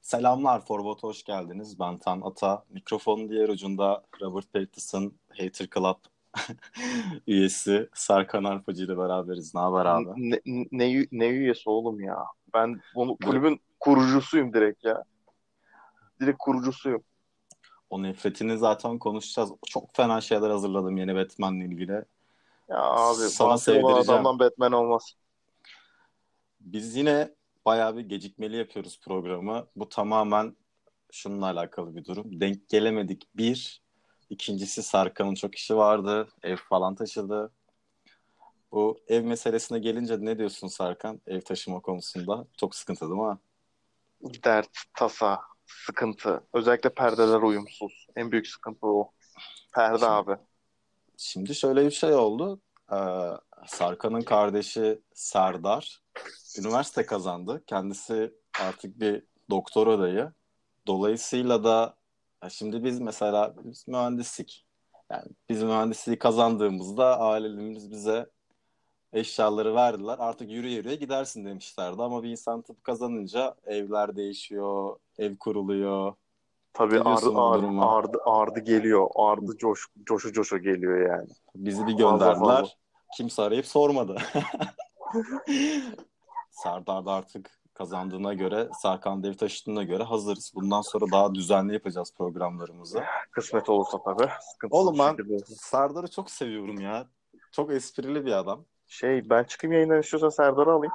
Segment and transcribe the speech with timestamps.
[0.00, 1.80] Selamlar Forbot hoş geldiniz.
[1.80, 2.64] Ben Tan Ata.
[2.70, 5.96] Mikrofonun diğer ucunda Robert Pattinson Hater Club
[7.26, 9.54] üyesi Serkan Arpacı ile beraberiz.
[9.54, 10.08] Ne haber abi?
[10.16, 10.40] Ne,
[10.72, 12.18] ne, ne üyesi oğlum ya?
[12.54, 15.04] Ben bunu kulübün kurucusuyum direkt ya.
[16.20, 17.02] Direkt kurucusuyum.
[17.90, 19.52] O nefretini zaten konuşacağız.
[19.66, 22.04] Çok fena şeyler hazırladım yeni Batman'le ilgili.
[22.68, 23.98] Ya abi Sana sevdireceğim.
[23.98, 25.14] adamdan Batman olmaz.
[26.60, 29.66] Biz yine bayağı bir gecikmeli yapıyoruz programı.
[29.76, 30.56] Bu tamamen
[31.12, 32.40] şununla alakalı bir durum.
[32.40, 33.82] Denk gelemedik bir.
[34.30, 36.28] İkincisi Sarkan'ın çok işi vardı.
[36.42, 37.52] Ev falan taşıdı.
[38.72, 41.20] Bu ev meselesine gelince ne diyorsun Sarkan?
[41.26, 42.46] Ev taşıma konusunda.
[42.56, 43.38] Çok sıkıntı değil mi?
[44.44, 46.42] Dert, tasa, sıkıntı.
[46.54, 48.06] Özellikle perdeler uyumsuz.
[48.16, 49.12] En büyük sıkıntı o.
[49.74, 50.36] Perde Şimdi- abi.
[51.16, 52.60] Şimdi şöyle bir şey oldu.
[52.92, 52.96] Ee,
[53.66, 56.02] Sarkan'ın kardeşi Serdar
[56.58, 57.62] üniversite kazandı.
[57.66, 60.32] Kendisi artık bir doktor adayı.
[60.86, 61.96] Dolayısıyla da
[62.48, 64.66] şimdi biz mesela biz mühendislik.
[65.10, 68.26] Yani biz mühendisliği kazandığımızda ailelerimiz bize
[69.12, 70.16] eşyaları verdiler.
[70.18, 76.14] Artık yürü yürüye gidersin demişlerdi ama bir insan tıp kazanınca evler değişiyor, ev kuruluyor.
[76.72, 79.08] Tabii ardı, ardı, ardı, ardı geliyor.
[79.14, 81.28] Ardı coş, coşu coşu geliyor yani.
[81.54, 82.76] Bizi bir gönderdiler.
[83.16, 84.16] Kimse arayıp sormadı.
[86.50, 90.52] Serdar da artık kazandığına göre, Serkan Dev taşıdığına göre hazırız.
[90.54, 93.04] Bundan sonra daha düzenli yapacağız programlarımızı.
[93.30, 94.28] Kısmet olursa tabii.
[94.40, 95.16] Sıkıntısız Oğlum ben.
[95.44, 97.06] Serdar'ı çok seviyorum ya.
[97.52, 98.64] Çok esprili bir adam.
[98.86, 100.92] Şey ben çıkayım yayından istiyorsan Serdar'ı alayım.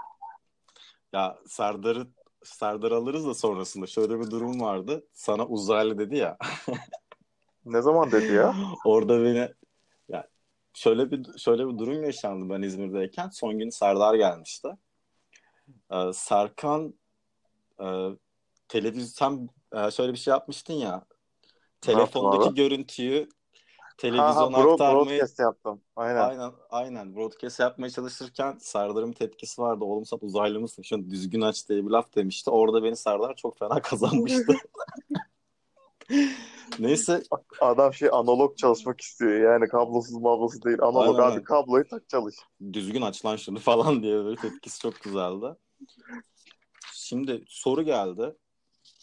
[1.14, 2.08] Ya Serdar'ı
[2.44, 5.08] Serdar alırız da sonrasında şöyle bir durum vardı.
[5.14, 6.38] Sana uzaylı dedi ya.
[7.66, 8.56] Ne zaman dedi ya?
[8.86, 9.50] Orada beni
[10.10, 10.28] ya
[10.74, 13.30] şöyle bir şöyle bir durum yaşandı ben İzmir'deyken.
[13.30, 14.68] Son gün Serdar gelmişti.
[15.92, 16.94] Ee, Serkan
[17.80, 17.86] e,
[18.68, 21.06] televizyon sen e, şöyle bir şey yapmıştın ya.
[21.82, 22.56] Telefondaki abi?
[24.10, 25.82] Görüntüyü Ha, ha, bro, aktarmayı broadcast yaptım.
[25.96, 26.22] Aynen.
[26.30, 29.86] aynen aynen broadcast yapmaya çalışırken Serdar'ın tepkisi vardı.
[29.86, 30.84] Oğlum sen uzaylı mısın?
[30.84, 32.50] Şunu düzgün aç diye bir laf demişti.
[32.50, 34.54] Orada beni Serdar çok fena kazanmıştı.
[36.80, 37.24] Neyse
[37.62, 42.36] Adam şey analog çalışmak istiyor yani kablosuz mablosuz değil analog Aynen, abi kabloyu tak çalış.
[42.74, 45.46] düzgün aç lan şunu falan diye böyle tepkisi çok güzeldi.
[46.94, 48.36] Şimdi soru geldi.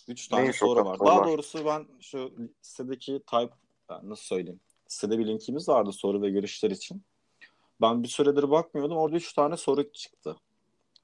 [0.08, 0.98] Üç tane o soru var.
[1.00, 2.32] Daha doğrusu ben şu
[2.62, 3.54] sitedeki type
[4.02, 4.60] nasıl söyleyeyim?
[4.88, 7.04] Sitede bir linkimiz vardı soru ve görüşler için.
[7.80, 8.96] Ben bir süredir bakmıyordum.
[8.96, 10.36] Orada üç tane soru çıktı.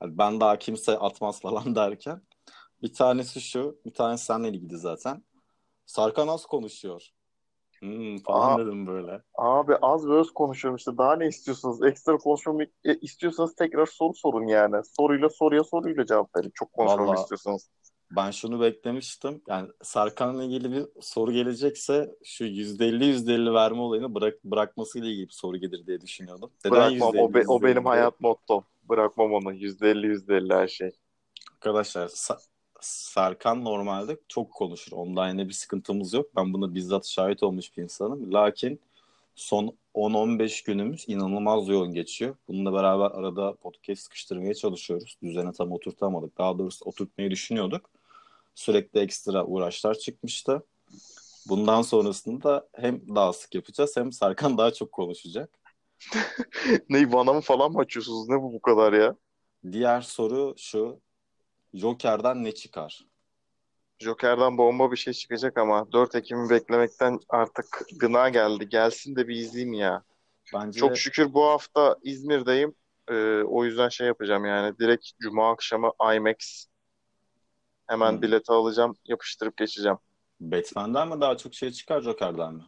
[0.01, 2.23] Hani ben daha kimse atmaz falan derken.
[2.83, 3.79] Bir tanesi şu.
[3.87, 5.25] Bir tanesi seninle ilgili zaten.
[5.87, 7.09] Sarkan az konuşuyor.
[7.79, 8.59] Hmm, falan Aa.
[8.67, 9.23] dedim böyle.
[9.35, 11.83] Abi az ve öz konuşuyorum işte daha ne istiyorsunuz?
[11.83, 14.77] Ekstra konuşmamı istiyorsanız tekrar soru sorun yani.
[14.99, 16.51] Soruyla soruya soruyla cevap verin.
[16.55, 17.71] Çok konuşmamı Vallahi- istiyorsanız.
[18.17, 19.43] Ben şunu beklemiştim.
[19.49, 25.33] Yani Sarkan'la ilgili bir soru gelecekse şu %50 %50 verme olayını bırak bırakmasıyla ilgili bir
[25.33, 26.51] soru gelir diye düşünüyordum.
[26.65, 27.89] Neden Bırakmam o, be- o %50, benim %50?
[27.89, 28.65] hayat mottom.
[28.89, 29.53] Bırakmam onu.
[29.53, 30.91] Yüzde elli yüzde elli her şey.
[31.55, 32.41] Arkadaşlar Sa-
[32.81, 34.93] Sarkan normalde çok konuşur.
[34.93, 36.27] Ondan yine bir sıkıntımız yok.
[36.37, 38.33] Ben buna bizzat şahit olmuş bir insanım.
[38.33, 38.81] Lakin
[39.35, 42.35] son 10-15 günümüz inanılmaz yoğun geçiyor.
[42.49, 45.17] Bununla beraber arada podcast sıkıştırmaya çalışıyoruz.
[45.23, 46.39] Düzene tam oturtamadık.
[46.39, 47.91] Daha doğrusu oturtmayı düşünüyorduk.
[48.55, 50.63] Sürekli ekstra uğraşlar çıkmıştı.
[51.49, 55.51] Bundan sonrasında hem daha sık yapacağız hem Sarkan daha çok konuşacak.
[56.89, 58.29] Ne bana mı falan mı açıyorsunuz?
[58.29, 59.17] Ne bu bu kadar ya?
[59.73, 61.01] Diğer soru şu.
[61.75, 63.07] Joker'den ne çıkar?
[63.99, 68.69] Joker'dan bomba bir şey çıkacak ama 4 Ekim'i beklemekten artık gına geldi.
[68.69, 70.03] Gelsin de bir izleyeyim ya.
[70.55, 72.75] Bence Çok şükür bu hafta İzmir'deyim.
[73.09, 76.67] Ee, o yüzden şey yapacağım yani direkt Cuma akşamı IMAX
[77.87, 78.23] hemen Hmm.
[78.23, 79.99] bileti alacağım, yapıştırıp geçeceğim.
[80.41, 82.63] Batman'den mi daha çok şey çıkar Joker'den mi?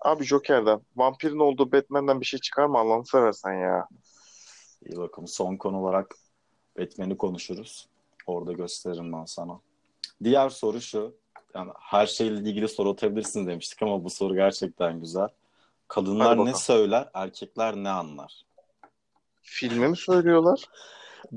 [0.00, 3.88] Abi Joker'den, vampirin olduğu Batman'den bir şey çıkar mı Allah'ını seversen ya.
[4.86, 5.28] İyi bakalım.
[5.28, 6.14] Son konu olarak
[6.78, 7.88] Batman'i konuşuruz.
[8.26, 9.60] Orada gösteririm ben sana.
[10.24, 11.16] Diğer soru şu.
[11.54, 15.28] Yani her şeyle ilgili soru atabilirsiniz demiştik ama bu soru gerçekten güzel.
[15.88, 18.44] Kadınlar ne söyler, erkekler ne anlar?
[19.42, 20.64] Filmi mi söylüyorlar?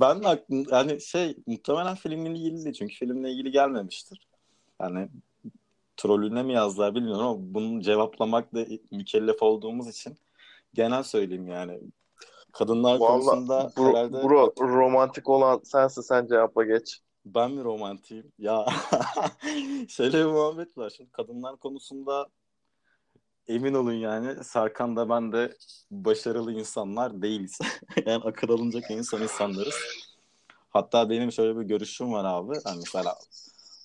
[0.01, 4.27] Ben de aklım, yani şey muhtemelen filmle ilgili değil çünkü filmle ilgili gelmemiştir.
[4.81, 5.09] Yani
[5.97, 10.17] trollüne mi yazdılar bilmiyorum ama bunu cevaplamakla mükellef olduğumuz için
[10.73, 11.79] genel söyleyeyim yani.
[12.51, 17.01] Kadınlar konusunda Vallahi bro, herhalde bro, romantik olan sensin sen cevapla geç.
[17.25, 18.31] ben mi romantiyim?
[18.39, 18.65] Ya
[19.89, 20.89] şöyle bir muhabbet var.
[20.89, 22.27] Şimdi kadınlar konusunda
[23.47, 25.57] emin olun yani Serkan da ben de
[25.91, 27.59] başarılı insanlar değiliz.
[28.05, 29.75] yani akıl alınacak en son insanlarız.
[30.69, 32.53] Hatta benim şöyle bir görüşüm var abi.
[32.65, 33.15] Yani mesela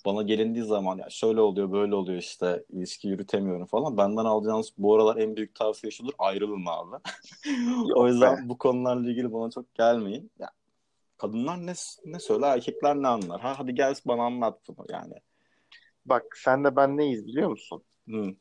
[0.06, 3.97] bana gelindiği zaman ya şöyle oluyor böyle oluyor işte ilişki yürütemiyorum falan.
[3.97, 6.97] Benden alacağınız bu aralar en büyük tavsiye şudur ayrılın abi.
[7.94, 10.31] o yüzden bu konularla ilgili bana çok gelmeyin.
[10.38, 10.50] Ya,
[11.19, 11.73] kadınlar ne
[12.05, 13.41] ne söyler erkekler ne anlar?
[13.41, 15.14] Ha, hadi gel bana anlat bunu yani.
[16.06, 17.85] Bak senle ben neyiz biliyor musun?
[18.09, 18.35] Hı.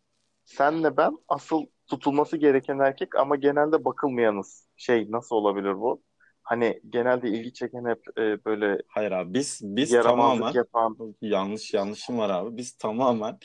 [0.58, 4.68] Senle ben asıl tutulması gereken erkek ama genelde bakılmayanız.
[4.78, 6.02] Şey nasıl olabilir bu?
[6.44, 10.98] Hani genelde ilgi çeken hep e, böyle Hayır abi biz biz tamamen yapan.
[11.22, 12.58] yanlış yanlışım var abi.
[12.58, 13.40] Biz tamamen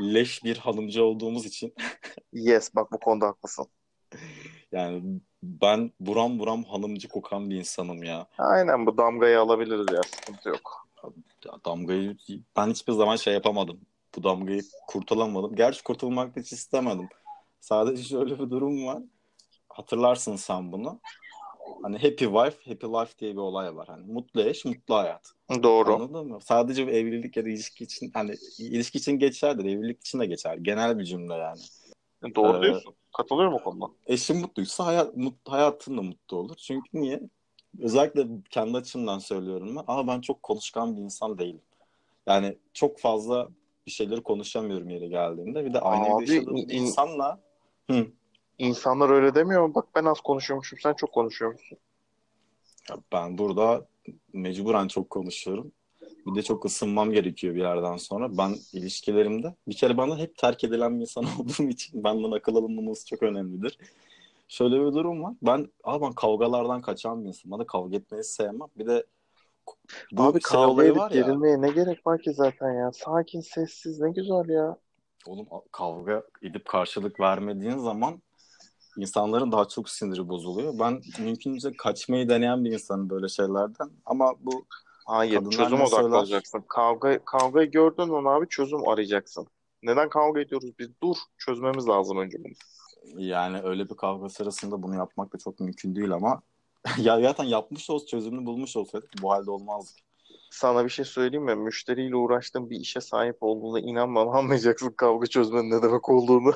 [0.00, 1.74] leş bir hanımcı olduğumuz için
[2.32, 3.66] Yes bak bu konuda haklısın.
[4.72, 8.26] yani ben buram buram hanımcı kokan bir insanım ya.
[8.38, 10.88] Aynen bu damgayı alabiliriz ya sıkıntı yok.
[11.64, 12.16] Damgayı
[12.56, 13.80] ben hiçbir zaman şey yapamadım.
[14.16, 15.54] Bu damgayı kurtulamadım.
[15.56, 17.08] Gerçi kurtulmak da hiç istemedim.
[17.60, 19.02] Sadece şöyle bir durum var.
[19.68, 21.00] Hatırlarsın sen bunu.
[21.82, 23.88] Hani happy wife, happy life diye bir olay var.
[23.88, 25.32] Hani mutlu eş, mutlu hayat.
[25.62, 25.94] Doğru.
[25.94, 26.38] Anladın mı?
[26.42, 30.26] Sadece bir evlilik ya da ilişki için hani ilişki için geçer de evlilik için de
[30.26, 30.56] geçer.
[30.56, 31.60] Genel bir cümle yani.
[32.34, 32.94] Doğru Ee, diyorsun.
[33.16, 33.86] Katılıyorum o konuda.
[34.06, 36.56] Eşin mutluysa hayat, mut, hayatın da mutlu olur.
[36.56, 37.20] Çünkü niye?
[37.78, 39.84] Özellikle kendi açımdan söylüyorum ben.
[39.86, 41.62] Ama ben çok konuşkan bir insan değilim.
[42.26, 43.48] Yani çok fazla
[43.86, 45.64] bir şeyleri konuşamıyorum yeri geldiğinde.
[45.64, 47.40] Bir de aynı Abi, yaşadığım in- insanla
[47.90, 48.06] Hı.
[48.58, 49.74] İnsanlar öyle demiyor mu?
[49.74, 51.78] Bak ben az konuşuyormuşum, sen çok konuşuyormuşsun.
[52.90, 53.86] Ya ben burada
[54.32, 55.72] mecburen çok konuşuyorum.
[56.26, 58.38] Bir de çok ısınmam gerekiyor bir yerden sonra.
[58.38, 63.06] Ben ilişkilerimde bir kere bana hep terk edilen bir insan olduğum için benden akıl alınmaması
[63.06, 63.78] çok önemlidir.
[64.48, 65.34] Şöyle bir durum var.
[65.42, 67.60] Ben abi ben kavgalardan kaçan bir insanım.
[67.60, 68.68] De kavga etmeyi sevmem.
[68.78, 69.04] Bir de
[70.12, 71.20] bu Abi kavga var ya.
[71.22, 72.92] gerilmeye ne gerek var ki zaten ya?
[72.92, 74.76] Sakin, sessiz ne güzel ya.
[75.26, 78.22] Oğlum kavga edip karşılık vermediğin zaman
[78.96, 80.78] insanların daha çok siniri bozuluyor.
[80.78, 83.90] Ben mümkünce kaçmayı deneyen bir insanım böyle şeylerden.
[84.06, 84.64] Ama bu
[85.06, 86.18] Hayır, çözüm söyler?
[86.18, 86.64] olacaksın.
[86.68, 89.46] Kavga, kavgayı gördün mü abi çözüm arayacaksın.
[89.82, 90.88] Neden kavga ediyoruz biz?
[91.02, 92.52] Dur, çözmemiz lazım önce bunu.
[93.22, 96.42] yani öyle bir kavga sırasında bunu yapmak da çok mümkün değil ama
[96.98, 99.96] ya zaten yapmış olsa çözümünü bulmuş olsaydık bu halde olmazdık.
[100.50, 101.54] Sana bir şey söyleyeyim mi?
[101.54, 106.52] Müşteriyle uğraştığın bir işe sahip olduğunda inan bana anlayacaksın kavga çözmenin ne demek olduğunu.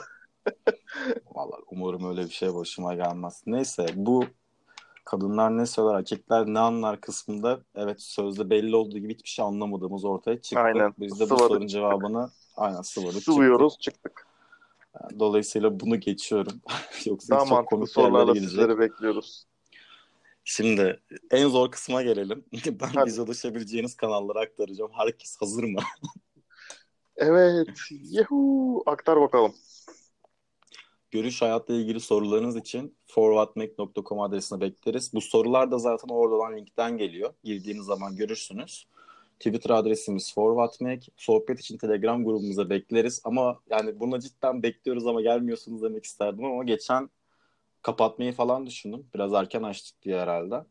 [1.34, 3.42] Vallahi umarım öyle bir şey başıma gelmez.
[3.46, 4.24] Neyse bu
[5.04, 10.04] kadınlar ne söyler erkekler ne anlar kısmında evet sözde belli olduğu gibi hiçbir şey anlamadığımız
[10.04, 10.60] ortaya çıktı.
[10.60, 10.94] Aynen.
[10.98, 11.70] Biz de bu Sıvadık sorunun çıktık.
[11.70, 13.34] cevabını aynen sıvadık çıktık.
[13.34, 14.26] Sıvıyoruz, çıktık.
[15.18, 16.60] Dolayısıyla bunu geçiyorum.
[17.06, 19.47] Yoksa Daha çok komik sorularla sizleri bekliyoruz.
[20.50, 21.00] Şimdi
[21.30, 22.44] en zor kısma gelelim.
[22.66, 23.06] Ben Hadi.
[23.06, 24.90] bize ulaşabileceğiniz kanalları aktaracağım.
[24.94, 25.80] Herkes hazır mı?
[27.20, 29.54] Evet, yuhu, aktar bakalım.
[31.10, 35.14] Görüş hayatla ilgili sorularınız için forwardmac.com adresine bekleriz.
[35.14, 37.34] Bu sorular da zaten oradan linkten geliyor.
[37.44, 38.86] Girdiğiniz zaman görürsünüz.
[39.40, 41.08] Twitter adresimiz forwardmac.
[41.16, 43.20] Sohbet için Telegram grubumuza bekleriz.
[43.24, 47.10] Ama yani buna cidden bekliyoruz ama gelmiyorsunuz demek isterdim ama geçen
[47.88, 49.06] kapatmayı falan düşündüm.
[49.14, 50.64] Biraz erken açtık diye herhalde.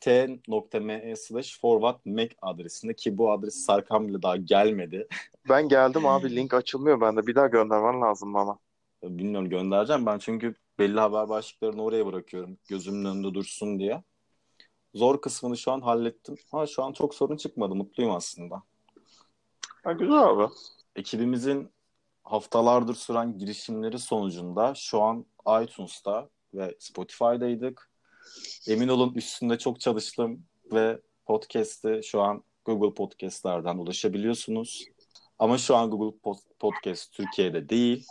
[0.00, 5.08] t.me slash forwardmac adresinde ki bu adres Serkan bile daha gelmedi.
[5.48, 7.26] Ben geldim abi link açılmıyor bende.
[7.26, 8.58] Bir daha göndermen lazım bana.
[9.02, 12.58] Bilmiyorum göndereceğim ben çünkü belli haber başlıklarını oraya bırakıyorum.
[12.68, 14.02] Gözümün önünde dursun diye.
[14.94, 16.36] Zor kısmını şu an hallettim.
[16.50, 17.74] Ha şu an çok sorun çıkmadı.
[17.74, 18.62] Mutluyum aslında.
[19.84, 20.52] Ha, güzel abi.
[20.96, 21.70] Ekibimizin
[22.24, 25.26] haftalardır süren girişimleri sonucunda şu an
[25.62, 27.90] iTunes'ta ve Spotify'daydık.
[28.68, 34.84] Emin olun üstünde çok çalıştım ve podcast'i şu an Google Podcast'lerden ulaşabiliyorsunuz.
[35.38, 38.06] Ama şu an Google Pod- Podcast Türkiye'de değil.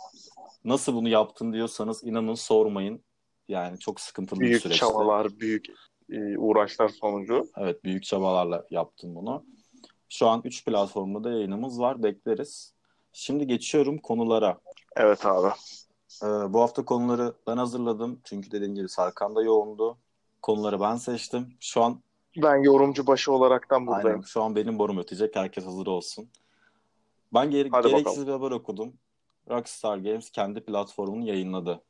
[0.64, 3.04] Nasıl bunu yaptın diyorsanız inanın sormayın.
[3.48, 4.80] Yani çok sıkıntılı bir Büyük süreçti.
[4.80, 5.66] çabalar, büyük
[6.12, 7.48] e, uğraşlar sonucu.
[7.58, 9.44] Evet büyük çabalarla yaptım bunu.
[10.08, 12.02] Şu an 3 platformda da yayınımız var.
[12.02, 12.74] Bekleriz.
[13.12, 14.60] Şimdi geçiyorum konulara.
[14.96, 15.54] Evet abi.
[16.22, 18.20] Ee, bu hafta konuları ben hazırladım.
[18.24, 19.96] Çünkü dediğim gibi Serkan da yoğundu.
[20.42, 21.54] Konuları ben seçtim.
[21.60, 22.00] Şu an
[22.42, 24.08] Ben yorumcu başı olaraktan buradayım.
[24.08, 25.36] aynen şu an benim borum ötecek.
[25.36, 26.28] Herkes hazır olsun.
[27.34, 28.92] Ben gere- Hadi gereksiz bir haber okudum.
[29.50, 31.80] Rockstar Games kendi platformunu yayınladı.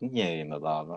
[0.00, 0.92] Niye yayınladı abi?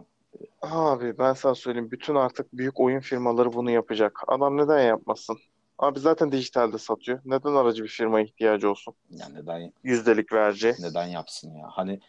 [0.62, 1.91] Abi ben sana söyleyeyim.
[1.91, 4.20] Bütün artık büyük oyun firmaları bunu yapacak.
[4.27, 5.38] Adam neden yapmasın?
[5.79, 7.20] Abi zaten dijitalde satıyor.
[7.25, 8.94] Neden aracı bir firmaya ihtiyacı olsun?
[9.10, 10.74] Yani neden Yüzdelik verici.
[10.79, 11.67] neden yapsın ya?
[11.72, 12.00] Hani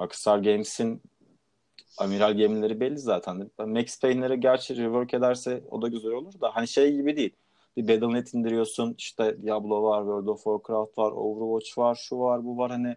[0.00, 1.02] Rockstar Games'in
[1.98, 3.50] amiral gemileri belli zaten.
[3.58, 7.36] Max Payne'lere gerçi rework ederse o da güzel olur da hani şey gibi değil.
[7.76, 12.58] Bir Battle.net indiriyorsun işte Diablo var, World of Warcraft var, Overwatch var, şu var, bu
[12.58, 12.96] var hani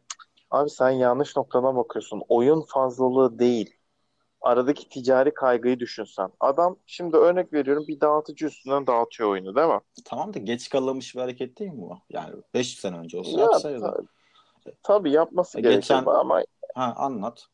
[0.52, 2.22] Abi sen yanlış noktadan bakıyorsun.
[2.30, 3.74] Oyun fazlalığı değil.
[4.42, 6.30] Aradaki ticari kaygıyı düşünsen.
[6.40, 9.80] Adam şimdi örnek veriyorum bir dağıtıcı üstünden dağıtıyor oyunu değil mi?
[10.06, 11.98] Tamam da geç kalınmış bir hareket değil mi bu?
[12.10, 13.80] Yani 5 sene önce olsa Ya yapsaydı.
[13.80, 16.44] ta- tabii yapması E, gerekir geçen- ama
[16.76, 17.48] Ha anlat.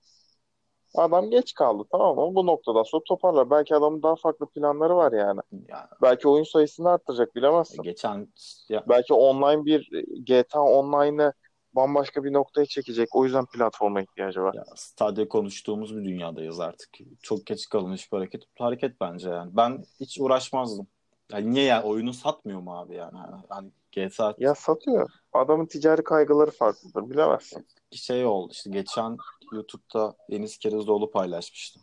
[0.96, 2.36] adam geç kaldı tamam mı?
[2.36, 3.50] Bu noktadan sonra toparlar.
[3.50, 5.40] Belki adamın daha farklı planları var yani.
[5.52, 7.84] Yani Belki oyun sayısını arttıracak bilemezsin.
[7.84, 8.28] geçen
[8.70, 9.90] ya, Belki online bir
[10.28, 11.34] GTA Online'ı
[11.74, 13.16] bambaşka bir noktaya çekecek.
[13.16, 14.56] O yüzden platforma ihtiyacı var.
[14.56, 16.90] ya Stadia konuştuğumuz bir dünyadayız artık.
[17.22, 18.44] Çok geç kalınmış bir hareket.
[18.60, 19.52] Hareket bence yani.
[19.58, 20.88] Ben hiç uğraşmazdım.
[21.32, 23.18] Yani niye yani oyunu satmıyor mu abi yani?
[23.50, 25.10] Hani GTA Ya satıyor.
[25.34, 27.10] Adamın ticari kaygıları farklıdır.
[27.10, 27.68] Bilemezsin.
[27.92, 29.18] Şey oldu işte geçen
[29.54, 31.80] YouTube'da Enis Kerizoğlu paylaşmıştı.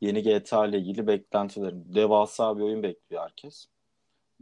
[0.00, 1.84] Yeni GTA ile ilgili beklentilerim.
[1.94, 3.66] Devasa bir oyun bekliyor herkes.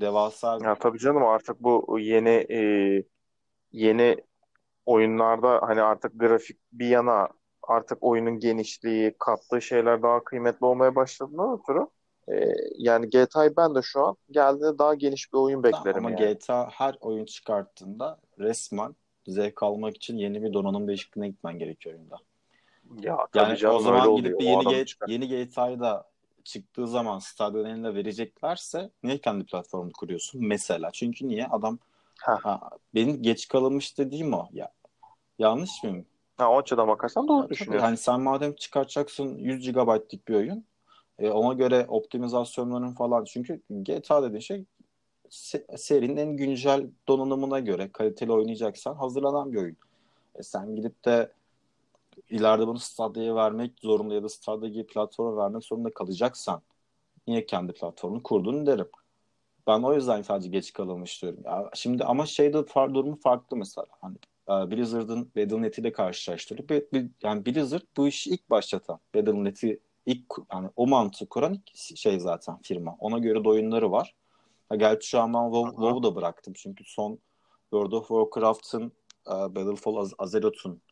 [0.00, 3.02] Devasa bir Ya tabii canım artık bu yeni e,
[3.73, 4.16] yeni
[4.87, 7.28] oyunlarda hani artık grafik bir yana
[7.62, 11.87] artık oyunun genişliği, kattığı şeyler daha kıymetli olmaya başladığından ötürü
[12.28, 16.35] e, yani GTA'yı ben de şu an geldiğinde daha geniş bir oyun beklerim ama yani.
[16.35, 18.95] GTA her oyun çıkarttığında resmen
[19.33, 22.16] zevk almak için yeni bir donanım değişikliğine gitmen gerekiyor oyunda.
[23.02, 26.04] Ya Yani canım o zaman gidip bir yeni, adamın G- çıkar- yeni GTA'yı da
[26.45, 30.47] çıktığı zaman Stadia'nın eline vereceklerse niye kendi platformunu kuruyorsun?
[30.47, 30.90] Mesela.
[30.93, 31.47] Çünkü niye?
[31.47, 31.78] Adam
[32.21, 32.38] Ha.
[32.43, 34.49] ha, benim geç kalınmış dediğim o.
[34.52, 34.73] Ya,
[35.38, 36.07] yanlış mıyım?
[36.37, 37.87] Ha, o açıdan bakarsan doğru düşünüyorsun.
[37.87, 40.64] hani sen madem çıkartacaksın 100 GB'lik bir oyun
[41.19, 44.64] e, ona göre optimizasyonların falan çünkü GTA dediğin şey
[45.76, 49.76] serinin en güncel donanımına göre kaliteli oynayacaksan hazırlanan bir oyun.
[50.35, 51.33] E, sen gidip de
[52.31, 56.62] ileride bunu Stadia'ya vermek zorunda ya da Stadia gibi platforma vermek zorunda kalacaksan
[57.26, 58.88] niye kendi platformunu kurdun derim.
[59.67, 61.41] Ben o yüzden sadece geç kalınmış diyorum.
[61.45, 63.87] Ya şimdi ama şeyde far, durumu farklı mesela.
[64.00, 64.17] Hani
[64.49, 65.93] e, Blizzard'ın Battle.net'i ile
[66.93, 68.99] bir- Yani Blizzard bu işi ilk başlatan.
[69.14, 72.97] Battle.net'i ilk yani o mantığı kuran şey zaten firma.
[72.99, 74.14] Ona göre de oyunları var.
[74.68, 75.71] Ha, gerçi şu an ben WoW.
[75.71, 76.54] WoW'u da bıraktım.
[76.56, 77.18] Çünkü son
[77.71, 78.92] World of Warcraft'ın
[79.26, 80.83] e, Battlefall Az- Azeroth'un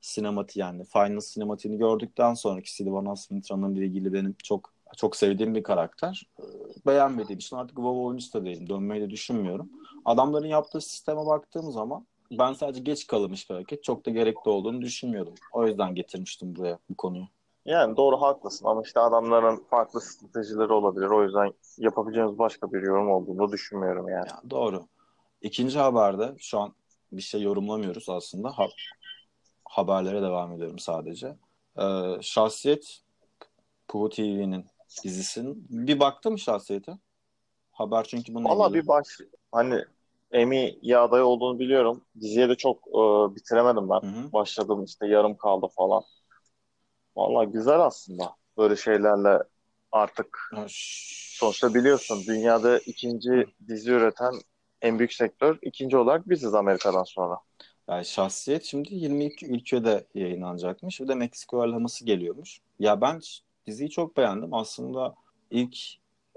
[0.00, 5.62] sinemati yani Final sinematiğini gördükten sonraki Sylvanas Mintra'nın ile ilgili benim çok çok sevdiğim bir
[5.62, 6.26] karakter.
[6.40, 6.42] Ee,
[6.86, 8.68] Beğenmediğim için artık WoW oyuncusu da değilim.
[8.68, 9.70] Dönmeyi de düşünmüyorum.
[10.04, 13.84] Adamların yaptığı sisteme baktığım zaman ben sadece geç kalınmış bir hareket.
[13.84, 15.34] Çok da gerekli olduğunu düşünmüyordum.
[15.52, 17.24] O yüzden getirmiştim buraya bu konuyu.
[17.70, 21.06] Yani doğru haklısın ama işte adamların farklı stratejileri olabilir.
[21.06, 24.28] O yüzden yapabileceğimiz başka bir yorum olduğunu düşünmüyorum yani.
[24.28, 24.86] Yani doğru.
[25.42, 26.72] İkinci haberde şu an
[27.12, 28.58] bir şey yorumlamıyoruz aslında.
[28.58, 28.68] Ha-
[29.64, 31.36] haberlere devam ediyorum sadece.
[31.78, 33.00] Ee, şahsiyet
[33.88, 34.66] Puhu TV'nin
[35.04, 36.98] dizisinin bir baktım şahsiyete.
[37.72, 39.06] Haber çünkü bununla Valla bir baş
[39.52, 39.84] hani
[40.32, 42.04] Emmy'ye aday olduğunu biliyorum.
[42.20, 43.00] Diziye de çok e,
[43.36, 44.00] bitiremedim ben.
[44.00, 44.32] Hı hı.
[44.32, 46.02] Başladım işte yarım kaldı falan.
[47.20, 49.38] Valla güzel aslında böyle şeylerle
[49.92, 50.52] artık
[51.38, 54.32] sonuçta biliyorsun dünyada ikinci dizi üreten
[54.82, 57.38] en büyük sektör ikinci olarak biziz Amerika'dan sonra.
[57.88, 61.00] Yani şahsiyet şimdi 22 ülkede yayınlanacakmış.
[61.00, 62.58] Bir de Meksiko alaması geliyormuş.
[62.78, 63.20] Ya ben
[63.66, 64.54] diziyi çok beğendim.
[64.54, 65.14] Aslında
[65.50, 65.76] ilk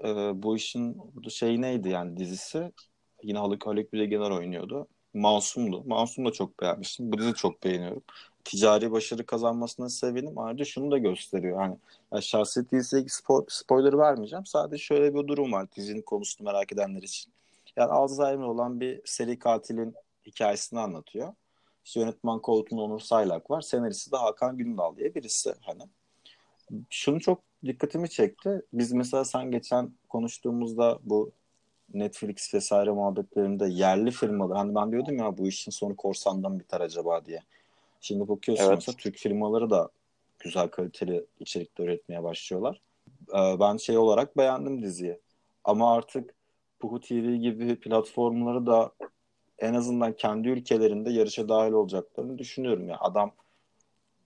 [0.04, 0.06] e,
[0.42, 2.72] bu işin bu şey neydi yani dizisi
[3.22, 4.86] yine Haluk, Haluk Bilginer oynuyordu.
[5.14, 5.84] Masum'du.
[5.86, 7.12] Masum da çok beğenmiştim.
[7.12, 8.02] Bu dizi çok beğeniyorum.
[8.44, 10.38] Ticari başarı kazanmasına sevindim.
[10.38, 11.58] Ayrıca şunu da gösteriyor.
[11.58, 11.76] Hani
[12.12, 14.46] ya şahsiyet dizisiyle ilgili spo- spoiler vermeyeceğim.
[14.46, 17.32] Sadece şöyle bir durum var dizinin konusunu merak edenler için.
[17.76, 19.94] Yani Alzheimer olan bir seri katilin
[20.26, 21.34] hikayesini anlatıyor.
[21.84, 23.60] İşte yönetmen koltuğunda Onur Saylak var.
[23.60, 25.54] Senaristi de Hakan Gündal diye birisi.
[25.60, 25.82] Hani
[26.90, 28.62] şunu çok dikkatimi çekti.
[28.72, 31.32] Biz mesela sen geçen konuştuğumuzda bu
[31.94, 37.24] Netflix vesaire muhabbetlerinde yerli firmalar hani ben diyordum ya bu işin sonu korsandan biter acaba
[37.24, 37.40] diye.
[38.04, 38.74] Şimdi bakıyorsun Evet.
[38.74, 39.88] mesela Türk firmaları da
[40.38, 42.80] güzel kaliteli içerikler üretmeye başlıyorlar.
[43.28, 45.20] Ee, ben şey olarak beğendim diziyi.
[45.64, 46.34] Ama artık
[46.80, 48.92] Puhu TV gibi platformları da
[49.58, 52.96] en azından kendi ülkelerinde yarışa dahil olacaklarını düşünüyorum ya.
[53.00, 53.32] Adam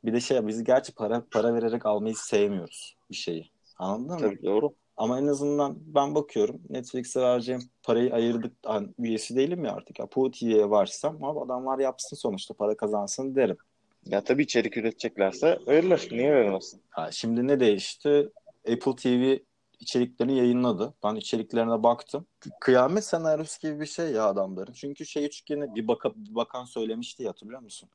[0.04, 3.50] bir de şey biz gerçi para para vererek almayı sevmiyoruz bir şeyi.
[3.78, 4.20] Anladın mı?
[4.20, 4.74] Tabii doğru.
[4.96, 8.52] Ama en azından ben bakıyorum Netflix'e vereceğim parayı ayırdık.
[8.64, 9.98] Hani üyesi değilim ya artık.
[9.98, 13.56] Ya, Puhu TV'ye varsam ama adamlar yapsın sonuçta para kazansın derim.
[14.06, 16.08] Ya tabii içerik üreteceklerse verirler.
[16.10, 16.82] Niye vermesin?
[16.90, 18.28] Ha, şimdi ne değişti?
[18.72, 19.38] Apple TV
[19.80, 20.94] içeriklerini yayınladı.
[21.04, 22.26] Ben içeriklerine baktım.
[22.60, 24.72] Kıyamet senaryosu gibi bir şey ya adamların.
[24.72, 27.88] Çünkü şey üçgeni bir, baka, bir bakan söylemişti ya, hatırlıyor musun?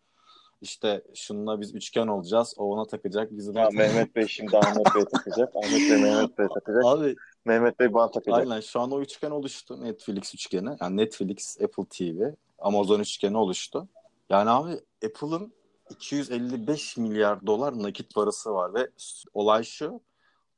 [0.61, 2.53] İşte şununla biz üçgen olacağız.
[2.57, 3.31] O ona takacak.
[3.31, 5.55] Biz Ya Mehmet Bey şimdi Ahmet Bey takacak.
[5.63, 6.85] Ahmet Bey Mehmet Bey takacak.
[6.85, 8.39] Abi Mehmet Bey bana takacak.
[8.39, 9.83] aynen şu an o üçgen oluştu.
[9.83, 10.69] Netflix üçgeni.
[10.81, 13.87] Yani Netflix, Apple TV, Amazon üçgeni oluştu.
[14.29, 14.71] Yani abi
[15.05, 15.53] Apple'ın
[15.89, 18.89] 255 milyar dolar nakit parası var ve
[19.33, 20.01] olay şu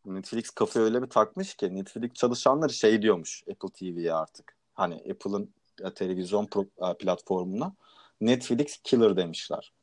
[0.06, 4.58] Netflix kafayı öyle bir takmış ki Netflix çalışanları şey diyormuş Apple TV'ye artık.
[4.74, 5.54] Hani Apple'ın
[5.84, 7.74] e, televizyon pro- e, platformuna
[8.22, 9.74] Netflix killer demişler.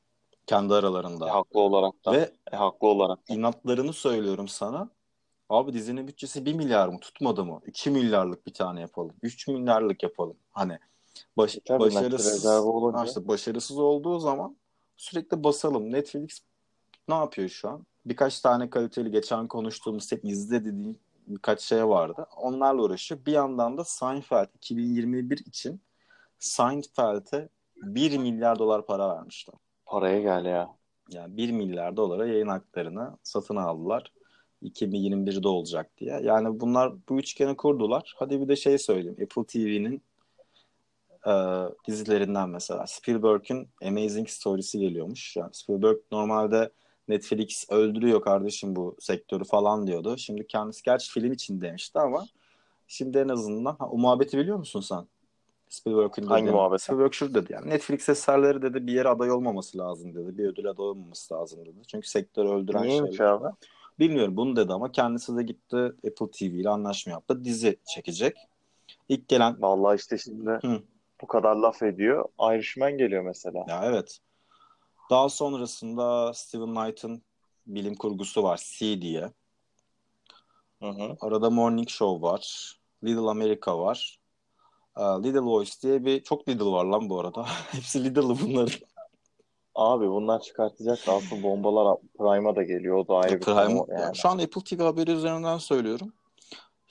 [0.47, 1.29] Kendi aralarında.
[1.29, 2.13] E, haklı olarak da.
[2.13, 3.35] Ve E, haklı olarak da.
[3.35, 4.91] inatlarını söylüyorum sana.
[5.49, 7.01] Abi dizinin bütçesi 1 milyar mı?
[7.01, 7.61] Tutmadı mı?
[7.67, 9.15] 2 milyarlık bir tane yapalım.
[9.23, 10.37] 3 milyarlık yapalım.
[10.51, 10.79] Hani
[11.37, 13.05] baş, tabii başarısız, olunca.
[13.05, 14.57] İşte başarısız olduğu zaman
[14.97, 15.93] sürekli basalım.
[15.93, 16.41] Netflix
[17.09, 17.87] ne yapıyor şu an?
[18.07, 22.27] Birkaç tane kaliteli geçen konuştuğumuz hep izle dediğim birkaç şey vardı.
[22.37, 23.27] Onlarla uğraşıyor.
[23.27, 25.81] Bir yandan da Seinfeld 2021 için
[26.39, 29.55] Seinfeld'e 1 milyar dolar para vermişler.
[29.87, 30.77] Paraya gel ya.
[31.11, 34.13] Yani 1 milyar dolara yayın haklarını satın aldılar.
[34.63, 36.21] 2021'de olacak diye.
[36.23, 38.15] Yani bunlar bu üçgeni kurdular.
[38.17, 39.17] Hadi bir de şey söyleyeyim.
[39.23, 40.03] Apple TV'nin
[41.27, 41.33] e,
[41.89, 45.37] dizilerinden mesela Spielberg'in Amazing Stories'i geliyormuş.
[45.37, 46.71] Yani Spielberg normalde
[47.09, 50.17] Netflix öldürüyor kardeşim bu sektörü falan diyordu.
[50.19, 52.27] Şimdi kendisi gerçi film için demişti ama
[52.87, 55.07] şimdi en azından ha, o muhabbeti biliyor musun sen?
[55.69, 56.57] Spielberg'in Hangi dediğini.
[56.57, 56.83] muhabbet?
[56.83, 60.39] Spielberg şunu dedi yani Netflix eserleri dedi bir yere aday olmaması lazım dedi.
[60.39, 61.77] Bir ödüle aday olmaması lazım dedi.
[61.87, 63.33] Çünkü sektörü öldüren Niyeymiş şeyler.
[63.33, 63.49] abi?
[63.99, 67.45] Bilmiyorum bunu dedi ama kendisi de gitti Apple TV ile anlaşma yaptı.
[67.45, 68.37] Dizi çekecek.
[69.09, 70.83] İlk gelen Vallahi işte şimdi Hı.
[71.23, 72.25] Bu kadar laf ediyor.
[72.41, 73.65] Irishman geliyor mesela.
[73.69, 74.19] ya evet.
[75.11, 77.23] Daha sonrasında Steven Knight'ın
[77.67, 79.31] bilim kurgusu var C diye.
[80.83, 81.17] Hı hı.
[81.21, 82.75] Arada Morning Show var.
[83.05, 84.19] Little America var.
[84.97, 87.47] Ee, Little Voice diye bir çok Little var lan bu arada.
[87.71, 88.79] Hepsi Little'lı bunların.
[89.75, 92.97] Abi bunlar çıkartacak da asıl bombalar Prime'a da geliyor.
[92.97, 94.17] O da ayrı bir konu yani.
[94.17, 96.13] şu an Apple TV haberi üzerinden söylüyorum.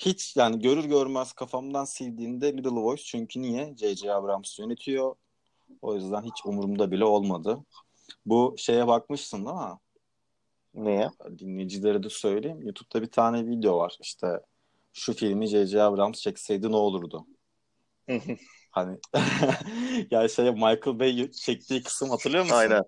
[0.05, 3.75] Hiç yani görür görmez kafamdan sildiğinde Little Voice çünkü niye?
[3.77, 4.13] J.J.
[4.13, 5.15] Abrams yönetiyor.
[5.81, 7.59] O yüzden hiç umurumda bile olmadı.
[8.25, 9.77] Bu şeye bakmışsın değil mi?
[10.73, 11.09] Niye?
[11.39, 12.61] Dinleyicilere de söyleyeyim.
[12.61, 13.97] YouTube'da bir tane video var.
[14.01, 14.27] İşte
[14.93, 15.81] şu filmi J.J.
[15.81, 17.25] Abrams çekseydi ne olurdu?
[18.71, 18.97] Hani
[20.11, 22.55] yani şey Michael Bay çektiği kısım hatırlıyor musun?
[22.55, 22.83] Aynen.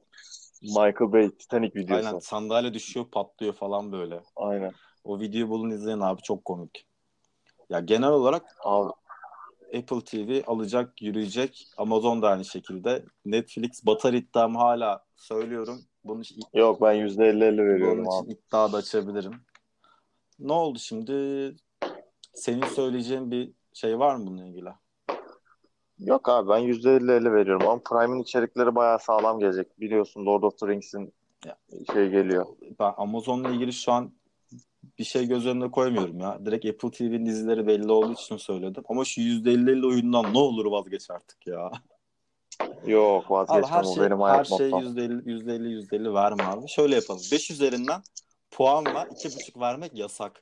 [0.62, 2.08] Michael Bay Titanic videosu.
[2.08, 4.24] Aynen sandalye düşüyor patlıyor falan böyle.
[4.36, 4.72] Aynen.
[5.04, 6.86] O videoyu bulun izleyin abi çok komik.
[7.74, 8.44] Ya genel olarak
[9.78, 11.68] Apple TV alacak, yürüyecek.
[11.78, 13.06] Amazon da aynı şekilde.
[13.26, 15.82] Netflix batar iddiamı hala söylüyorum.
[16.04, 18.34] Bunun için, yok ben %50-50 veriyorum bunun için abi.
[18.34, 19.34] iddia da açabilirim.
[20.40, 21.56] Ne oldu şimdi?
[22.34, 24.70] Senin söyleyeceğin bir şey var mı bununla ilgili?
[26.00, 29.80] Yok abi ben %50-50 veriyorum ama Prime'in içerikleri bayağı sağlam gelecek.
[29.80, 31.14] Biliyorsun Lord of the Rings'in
[31.46, 31.58] Ya.
[31.94, 32.46] şey geliyor.
[32.80, 34.12] Ben Amazon'la ilgili şu an
[35.00, 36.46] bir şey göz önüne koymuyorum ya.
[36.46, 38.84] Direkt Apple TV'nin dizileri belli olduğu için söyledim.
[38.90, 41.72] Ama şu %50-50 oyundan ne olur vazgeç artık ya.
[42.86, 44.98] Yok Abi vazgeçmem her o şey benim her şey mottom.
[44.98, 46.68] %50 %50 %50 verme abi.
[46.68, 47.22] Şöyle yapalım.
[47.32, 48.02] 5 üzerinden
[48.52, 50.42] puanla 2,5 vermek yasak.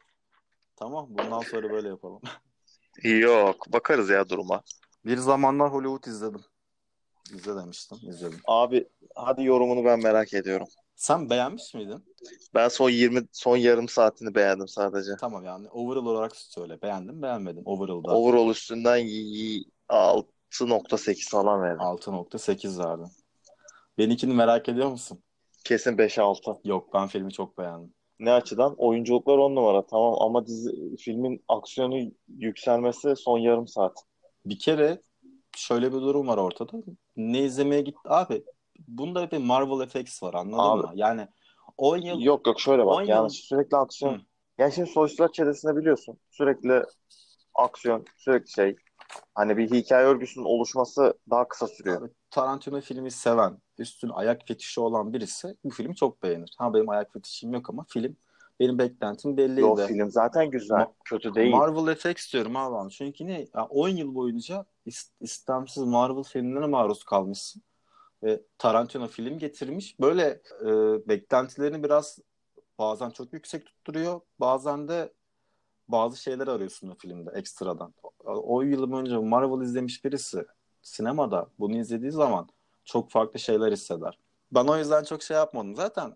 [0.76, 2.22] Tamam Bundan sonra böyle yapalım.
[3.04, 4.62] Yok bakarız ya duruma.
[5.06, 6.42] Bir zamanlar Hollywood izledim.
[7.34, 7.98] İzle demiştim.
[8.10, 8.40] izledim.
[8.48, 10.68] Abi hadi yorumunu ben merak ediyorum.
[11.02, 12.04] Sen beğenmiş miydin?
[12.54, 15.12] Ben son 20 son yarım saatini beğendim sadece.
[15.20, 16.82] Tamam yani overall olarak söyle.
[16.82, 17.64] Beğendim beğenmedim.
[17.66, 21.80] Overall'da Overall üstünden y- 6.8 falan verdim.
[21.82, 23.08] 6.8 verdim.
[23.98, 25.24] Benimkini merak ediyor musun?
[25.64, 26.60] Kesin 5-6.
[26.64, 27.94] Yok ben filmi çok beğendim.
[28.20, 28.76] Ne açıdan?
[28.78, 33.98] Oyunculuklar 10 numara tamam ama dizi filmin aksiyonu yükselmesi son yarım saat.
[34.46, 35.02] Bir kere
[35.58, 36.72] şöyle bir durum var ortada.
[37.16, 38.44] Ne izlemeye gitti abi?
[38.97, 40.88] Bunda bir Marvel FX var anladın Abi.
[40.88, 40.91] mı?
[40.95, 41.27] Yani
[41.77, 44.13] 10 yıl Yok yok şöyle bak yıl- yani sürekli aksiyon.
[44.13, 44.21] Hı.
[44.58, 46.84] Yani şimdi Soysuzlar Çetesi'nde biliyorsun sürekli
[47.56, 48.75] aksiyon sürekli şey
[49.36, 52.01] hani bir hikaye örgüsünün oluşması daha kısa sürüyor.
[52.01, 56.51] Abi, Tarantino filmi seven, üstün ayak fetişi olan birisi bu filmi çok beğenir.
[56.58, 58.15] Ha benim ayak fetişim yok ama film
[58.60, 59.62] benim beklentim belliydi.
[59.62, 60.77] Yo film zaten güzel.
[60.77, 61.56] Ma- Kötü değil.
[61.56, 62.89] Marvel FX diyorum abi.
[62.91, 63.47] Çünkü ne?
[63.56, 67.62] Ya 10 yıl boyunca is- istemsiz Marvel filmlerine maruz kalmışsın.
[68.24, 70.00] Ve Tarantino film getirmiş.
[70.00, 70.68] Böyle e,
[71.08, 72.20] beklentilerini biraz
[72.80, 74.22] bazen çok yüksek tutturuyor.
[74.40, 75.14] Bazen de
[75.88, 77.94] bazı şeyler arıyorsun o filmde ekstradan.
[78.26, 80.46] O, yıl önce Marvel izlemiş birisi
[80.82, 82.50] sinemada bunu izlediği zaman
[82.86, 84.18] çok farklı şeyler hisseder.
[84.52, 85.76] Ben o yüzden çok şey yapmadım.
[85.76, 86.16] Zaten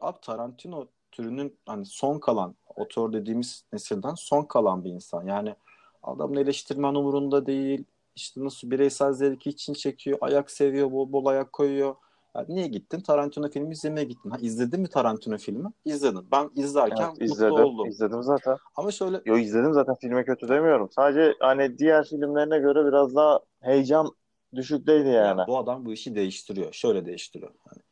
[0.00, 5.26] abi Tarantino türünün hani son kalan otor dediğimiz nesilden son kalan bir insan.
[5.26, 5.54] Yani
[6.02, 7.84] adamın eleştirmen umurunda değil.
[8.16, 10.18] İşte nasıl bireysel zevki için çekiyor.
[10.20, 10.92] Ayak seviyor.
[10.92, 11.94] Bol bol ayak koyuyor.
[12.36, 13.00] Ya niye gittin?
[13.00, 14.30] Tarantino filmi izlemeye gittin.
[14.30, 15.68] Ha, izledin mi Tarantino filmi?
[15.84, 16.26] İzledim.
[16.32, 17.54] Ben izlerken Evet, mutlu izledim.
[17.54, 17.88] oldum.
[17.88, 18.56] İzledim zaten.
[18.76, 20.88] Ama şöyle Yo izledim zaten filme kötü demiyorum.
[20.90, 24.10] Sadece hani diğer filmlerine göre biraz daha heyecan
[24.54, 25.40] düşükteydi yani.
[25.40, 26.72] Ya bu adam bu işi değiştiriyor.
[26.72, 27.50] Şöyle değiştiriyor.
[27.66, 27.82] Yani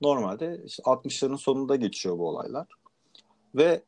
[0.00, 2.66] Normalde işte 60'ların sonunda geçiyor bu olaylar.
[3.54, 3.82] Ve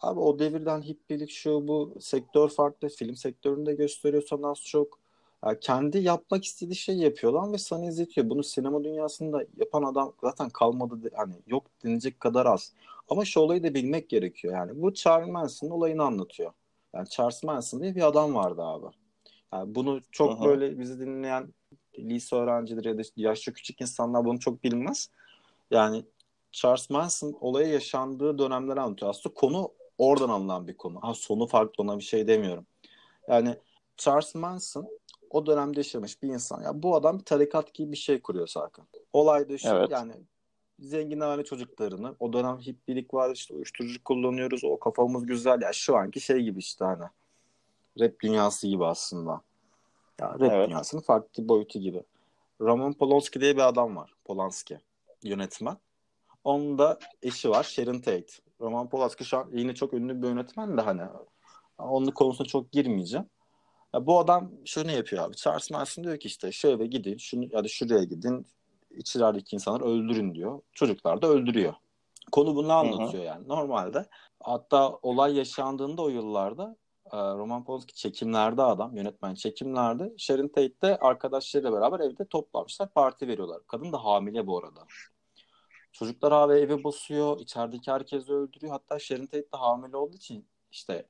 [0.00, 2.88] abi o devirden hippilik şu bu sektör farklı.
[2.88, 4.98] Film sektöründe gösteriyorsan az çok.
[5.60, 8.30] Kendi yapmak istediği şeyi yapıyor lan ve sana izletiyor.
[8.30, 11.10] Bunu sinema dünyasında yapan adam zaten kalmadı.
[11.14, 12.72] Hani yok denecek kadar az.
[13.08, 14.54] Ama şu olayı da bilmek gerekiyor.
[14.54, 16.52] Yani bu Charles Manson'ın olayını anlatıyor.
[16.94, 18.86] Yani Charles Manson diye bir adam vardı abi.
[19.52, 20.44] Yani bunu çok Aha.
[20.44, 21.54] böyle bizi dinleyen
[21.98, 25.10] lise öğrencileri ya da yaşça küçük insanlar bunu çok bilmez.
[25.70, 26.04] Yani
[26.52, 29.10] Charles Manson olayı yaşandığı dönemleri anlatıyor.
[29.10, 30.98] Aslında konu oradan alınan bir konu.
[31.02, 32.66] Ha sonu farklı ona bir şey demiyorum.
[33.28, 33.56] Yani
[33.96, 34.88] Charles Manson
[35.30, 36.62] o dönemde yaşamış bir insan.
[36.62, 38.84] Ya bu adam bir tarikat gibi bir şey kuruyor Sarkın.
[39.12, 39.90] Olay da şu evet.
[39.90, 40.12] yani
[40.78, 45.96] zengin aile çocuklarını o dönem hippilik var işte uyuşturucu kullanıyoruz o kafamız güzel ya şu
[45.96, 47.04] anki şey gibi işte hani
[48.00, 49.40] rap dünyası gibi aslında.
[50.20, 50.68] Ya rap evet.
[50.68, 52.02] dünyasının farklı boyutu gibi.
[52.60, 54.14] Roman Polanski diye bir adam var.
[54.24, 54.78] Polanski
[55.22, 55.76] yönetmen.
[56.44, 58.32] Onun da eşi var Sharon Tate.
[58.60, 61.02] Roman Polanski şu an yine çok ünlü bir yönetmen de hani
[61.78, 63.26] onun konusuna çok girmeyeceğim.
[63.94, 65.36] Ya bu adam şunu yapıyor abi.
[65.36, 68.46] Charles Manson diyor ki işte şöyle gidin şunu ya da şuraya gidin
[68.90, 70.60] içerideki insanları öldürün diyor.
[70.72, 71.74] Çocuklar da öldürüyor.
[72.32, 73.22] Konu bunu anlatıyor Hı-hı.
[73.22, 73.48] yani.
[73.48, 74.06] Normalde
[74.40, 76.76] hatta olay yaşandığında o yıllarda
[77.12, 80.14] e, Roman Polanski çekimlerde adam, yönetmen çekimlerde.
[80.18, 83.60] Sharon Tate de arkadaşlarıyla beraber evde toplanmışlar, parti veriyorlar.
[83.66, 84.86] Kadın da hamile bu arada.
[85.92, 88.72] Çocuklar abi eve basıyor, içerideki herkesi öldürüyor.
[88.72, 91.06] Hatta Sharon Tate de hamile olduğu için işte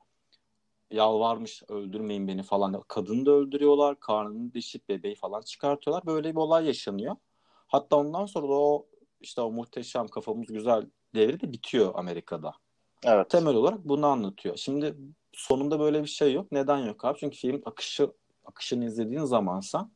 [0.90, 2.82] yalvarmış öldürmeyin beni falan.
[2.88, 6.06] Kadını da öldürüyorlar, karnını deşip bebeği falan çıkartıyorlar.
[6.06, 7.16] Böyle bir olay yaşanıyor.
[7.66, 8.86] Hatta ondan sonra da o
[9.20, 12.54] işte o muhteşem kafamız güzel devri de bitiyor Amerika'da.
[13.04, 13.30] Evet.
[13.30, 14.56] Temel olarak bunu anlatıyor.
[14.56, 14.94] Şimdi
[15.32, 16.52] sonunda böyle bir şey yok.
[16.52, 17.18] Neden yok abi?
[17.18, 18.12] Çünkü film akışı
[18.44, 19.90] akışını izlediğin zaman sen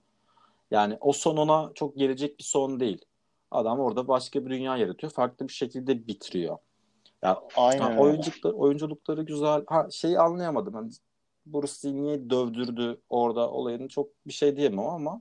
[0.71, 3.05] yani o son ona çok gelecek bir son değil.
[3.51, 5.13] Adam orada başka bir dünya yaratıyor.
[5.13, 6.59] Farklı bir şekilde bitiriyor.
[7.23, 7.83] Ya Aynen.
[7.83, 9.65] Ha, oyunculukları, oyunculukları güzel.
[9.67, 10.75] Ha şeyi anlayamadım.
[10.75, 10.91] Hani
[11.47, 15.21] Bruce Lee niye dövdürdü orada olayını çok bir şey diyemem ama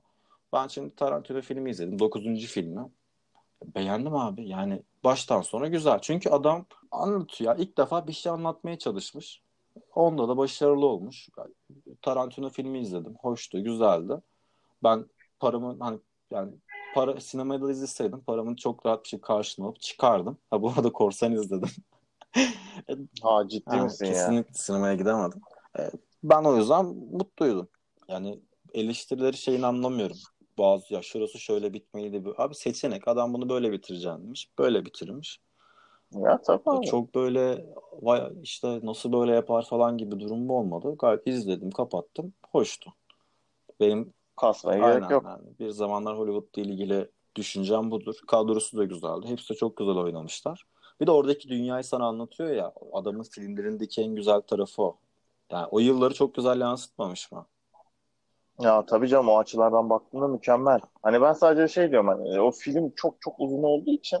[0.52, 1.98] ben şimdi Tarantino filmi izledim.
[1.98, 2.80] Dokuzuncu filmi.
[3.74, 4.48] Beğendim abi.
[4.48, 5.98] Yani baştan sona güzel.
[6.02, 7.58] Çünkü adam anlatıyor.
[7.58, 9.42] İlk defa bir şey anlatmaya çalışmış.
[9.94, 11.28] Onda da başarılı olmuş.
[12.02, 13.14] Tarantino filmi izledim.
[13.20, 14.14] Hoştu, güzeldi.
[14.82, 15.06] Ben
[15.40, 15.98] paramı hani
[16.30, 16.52] yani
[16.94, 20.38] para sinemada izleseydim paramın çok rahat bir şey karşılığını alıp çıkardım.
[20.50, 21.70] Ha bu arada Korsan izledim.
[23.22, 24.54] ha ciddi ha, misin kesinlikle ya?
[24.54, 25.40] Sinemaya gidemedim.
[25.78, 25.90] Ee,
[26.24, 27.68] ben o yüzden mutluydum.
[28.08, 28.40] Yani
[28.74, 30.16] eleştirileri şeyini anlamıyorum.
[30.58, 32.22] Bazı ya şurası şöyle bitmeliydi.
[32.38, 33.08] Abi seçenek.
[33.08, 34.50] Adam bunu böyle bitireceğimmiş.
[34.58, 35.40] Böyle bitirmiş.
[36.14, 36.86] Ya tabii.
[36.86, 37.66] Çok böyle
[38.02, 40.94] vay işte nasıl böyle yapar falan gibi durum olmadı.
[40.98, 42.32] Gayet izledim, kapattım.
[42.50, 42.92] Hoştu.
[43.80, 45.24] Benim kasmaya gerek yok.
[45.24, 45.58] Yani.
[45.60, 48.14] Bir zamanlar Hollywood ile ilgili düşüncem budur.
[48.26, 49.26] Kadrosu da güzeldi.
[49.26, 50.64] Hepsi de çok güzel oynamışlar.
[51.00, 52.72] Bir de oradaki dünyayı sana anlatıyor ya.
[52.92, 54.98] Adamın filmlerindeki en güzel tarafı o.
[55.50, 57.46] Yani o yılları çok güzel yansıtmamış mı?
[58.60, 60.80] Ya tabii canım o açılardan baktığında mükemmel.
[61.02, 64.18] Hani ben sadece şey diyorum hani o film çok çok uzun olduğu için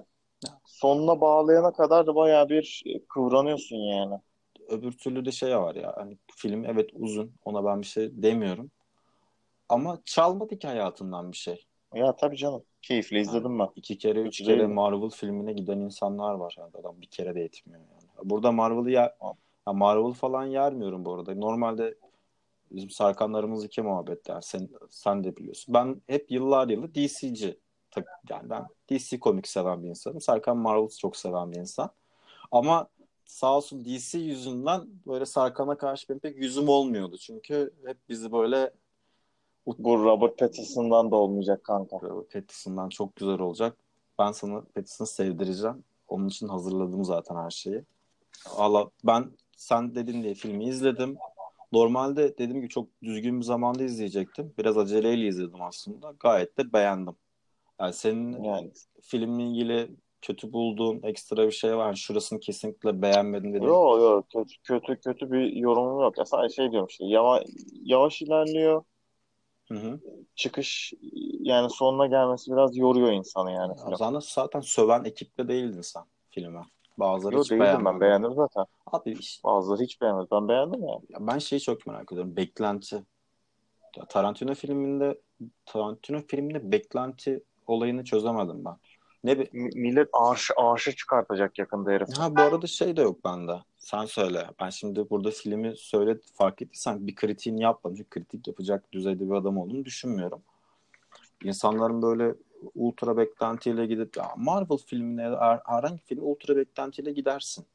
[0.64, 4.14] sonuna bağlayana kadar da bayağı bir kıvranıyorsun yani.
[4.68, 8.70] Öbür türlü de şey var ya hani film evet uzun ona ben bir şey demiyorum.
[9.72, 11.64] Ama çalmadı ki hayatından bir şey.
[11.94, 12.62] Ya tabii canım.
[12.82, 13.68] Keyifle izledim ben.
[13.76, 16.54] İki kere, üç Hiç kere Marvel filmine giden insanlar var.
[16.58, 18.30] Yani adam bir kere de yetmiyor yani.
[18.30, 19.14] Burada Marvel'ı yer...
[19.66, 21.34] Ya Marvel falan yermiyorum bu arada.
[21.34, 21.94] Normalde
[22.70, 25.74] bizim Sarkanlarımız iki muhabbet yani sen, sen de biliyorsun.
[25.74, 27.60] Ben hep yıllar yılı DC'ci.
[28.30, 30.20] Yani ben DC komik seven bir insanım.
[30.20, 31.90] Sarkan Marvel çok seven bir insan.
[32.50, 32.88] Ama
[33.24, 37.16] sağ olsun DC yüzünden böyle Sarkan'a karşı benim pek yüzüm olmuyordu.
[37.18, 38.72] Çünkü hep bizi böyle
[39.66, 41.96] bu Robert Pattinson'dan da olmayacak kanka.
[42.02, 43.76] Robert Pattinson'dan çok güzel olacak.
[44.18, 45.84] Ben sana Pattinson'ı sevdireceğim.
[46.08, 47.82] Onun için hazırladım zaten her şeyi.
[48.56, 51.16] Allah ben sen dedin diye filmi izledim.
[51.72, 54.54] Normalde dediğim gibi çok düzgün bir zamanda izleyecektim.
[54.58, 56.14] Biraz aceleyle izledim aslında.
[56.20, 57.14] Gayet de beğendim.
[57.80, 58.70] Yani senin yani.
[59.02, 59.90] filmle ilgili
[60.22, 61.94] kötü bulduğun ekstra bir şey var.
[61.94, 63.68] Şurasını kesinlikle beğenmedim dedim.
[63.68, 66.18] Yok yok kötü, kötü kötü bir yorumum yok.
[66.18, 67.44] Ya sadece şey diyorum işte yavaş,
[67.82, 68.82] yavaş ilerliyor.
[69.72, 70.00] Hı hı.
[70.34, 70.92] Çıkış
[71.40, 73.72] yani sonuna gelmesi biraz yoruyor insanı yani.
[73.78, 76.60] Ya zaten, zaten söven ekiple değildin sen filme.
[76.98, 77.84] Bazıları Yok, hiç beğenmedi.
[77.84, 78.64] Ben beğendim zaten.
[78.86, 79.44] Abi işte.
[79.44, 80.26] Bazıları hiç beğenmedi.
[80.32, 81.00] Ben beğendim yani.
[81.08, 82.36] Ya ben şeyi çok merak ediyorum.
[82.36, 83.02] Beklenti.
[83.96, 85.20] Ya Tarantino filminde
[85.66, 88.76] Tarantino filminde beklenti olayını çözemedim ben.
[89.24, 89.48] Ne bir...
[89.52, 92.08] Millet arş, arşı çıkartacak yakında herif.
[92.18, 93.52] Ha bu arada şey de yok bende.
[93.78, 94.46] Sen söyle.
[94.60, 97.96] Ben şimdi burada filmi söyle fark ettiysen bir kritiğini yapmadım.
[97.96, 100.42] Çünkü kritik yapacak düzeyde bir adam olduğunu düşünmüyorum.
[101.44, 102.34] İnsanların böyle
[102.74, 105.22] ultra beklentiyle gidip ya Marvel filmine
[105.64, 107.66] herhangi film ultra beklentiyle gidersin.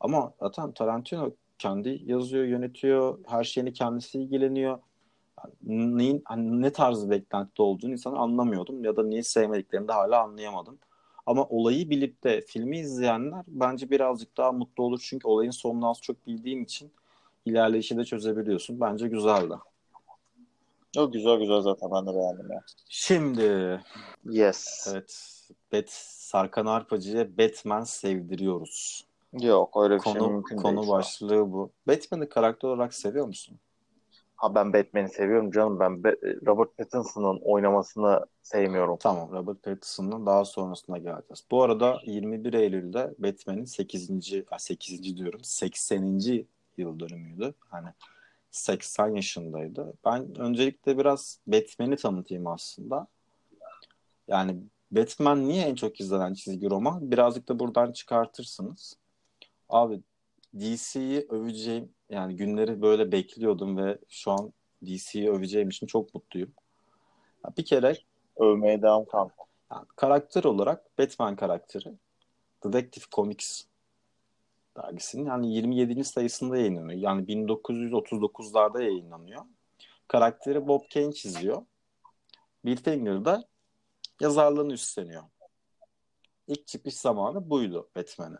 [0.00, 4.78] Ama zaten Tarantino kendi yazıyor, yönetiyor, her şeyini kendisi ilgileniyor.
[5.62, 10.78] Neyin, hani ne tarz beklentide olduğunu insan anlamıyordum ya da niye sevmediklerini de hala anlayamadım.
[11.26, 15.00] Ama olayı bilip de filmi izleyenler bence birazcık daha mutlu olur.
[15.02, 16.90] Çünkü olayın sonunu az çok bildiğim için
[17.44, 18.80] ilerleyişi de çözebiliyorsun.
[18.80, 19.54] Bence güzeldi.
[20.96, 22.60] Yok güzel güzel zaten ben de beğendim ya.
[22.88, 23.80] Şimdi
[24.24, 24.86] Yes.
[24.90, 25.32] evet
[25.72, 29.06] Bet Sarkan Arpacı'ya Batman sevdiriyoruz.
[29.32, 30.88] Yok öyle bir şey Konu mümkün konu değil.
[30.92, 30.98] an.
[30.98, 31.70] başlığı bu.
[31.88, 33.58] Batman'i karakter olarak seviyor musun?
[34.36, 35.80] Ha ben Batman'i seviyorum canım.
[35.80, 38.96] Ben Be- Robert Pattinson'ın oynamasını sevmiyorum.
[39.00, 41.44] Tamam Robert Pattinson'ın daha sonrasına geleceğiz.
[41.50, 44.10] Bu arada 21 Eylül'de Batman'in 8.
[44.58, 45.16] 8.
[45.16, 46.46] diyorum 80.
[46.76, 47.54] yıl dönümüydü.
[47.68, 47.88] Hani
[48.50, 49.92] 80 yaşındaydı.
[50.04, 53.06] Ben öncelikle biraz Batman'i tanıtayım aslında.
[54.28, 54.56] Yani
[54.90, 57.10] Batman niye en çok izlenen çizgi roman?
[57.10, 58.96] Birazcık da buradan çıkartırsınız.
[59.68, 60.00] Abi
[60.54, 66.52] DC'yi öveceğim yani günleri böyle bekliyordum ve şu an DC'yi öveceğim için çok mutluyum.
[67.58, 67.96] Bir kere
[68.36, 69.30] Övmeye devam kan.
[69.72, 71.94] yani karakter olarak Batman karakteri
[72.64, 73.64] Detective Comics
[74.76, 76.04] dergisinin yani 27.
[76.04, 77.00] sayısında yayınlanıyor.
[77.00, 79.42] Yani 1939'larda yayınlanıyor.
[80.08, 81.62] Karakteri Bob Kane çiziyor.
[82.64, 83.44] Bill Finger da
[84.20, 85.22] yazarlığını üstleniyor.
[86.46, 88.38] İlk çıkış zamanı buydu Batman'in.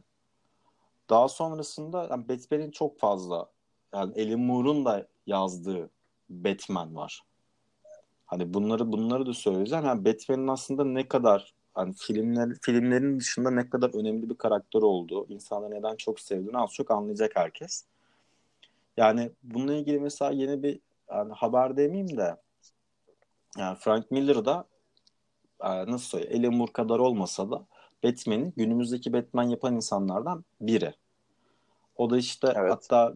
[1.11, 3.51] Daha sonrasında yani Batman'in çok fazla
[3.95, 5.91] yani Alan Moore'un da yazdığı
[6.29, 7.23] Batman var.
[8.27, 9.85] Hani bunları bunları da söyleyeceğim.
[9.85, 15.27] Yani Batman'in aslında ne kadar hani filmler filmlerin dışında ne kadar önemli bir karakter olduğu,
[15.29, 17.85] insanlar neden çok sevdiğini az çok anlayacak herkes.
[18.97, 22.37] Yani bununla ilgili mesela yeni bir yani haber demeyeyim de
[23.57, 24.65] yani Frank Miller da
[25.61, 27.67] e, nasıl söyleyeyim Alan Moore kadar olmasa da
[28.05, 30.95] Batman'i günümüzdeki Batman yapan insanlardan biri.
[31.97, 32.73] O da işte Evet.
[32.73, 33.15] hatta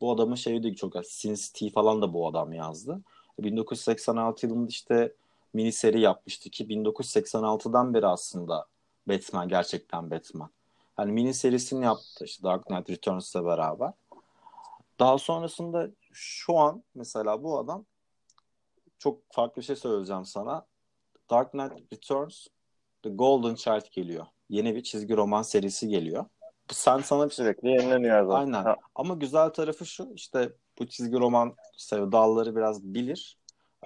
[0.00, 3.00] bu adamın şeyi de çok Sin City falan da bu adam yazdı.
[3.38, 5.14] 1986 yılında işte
[5.54, 8.66] mini seri yapmıştı ki 1986'dan beri aslında
[9.08, 10.50] Batman gerçekten Batman.
[10.98, 13.92] Yani mini serisini yaptı işte Dark Knight Returns'la beraber.
[14.98, 17.84] Daha sonrasında şu an mesela bu adam
[18.98, 20.66] çok farklı bir şey söyleyeceğim sana.
[21.30, 22.46] Dark Knight Returns
[23.02, 24.26] The Golden Child geliyor.
[24.48, 26.24] Yeni bir çizgi roman serisi geliyor.
[26.72, 28.40] Sen sana Sürekli yenileniyor zaten.
[28.40, 28.64] Aynen.
[28.64, 33.38] Ha, Ama güzel tarafı şu işte bu çizgi roman sevdalıları biraz bilir.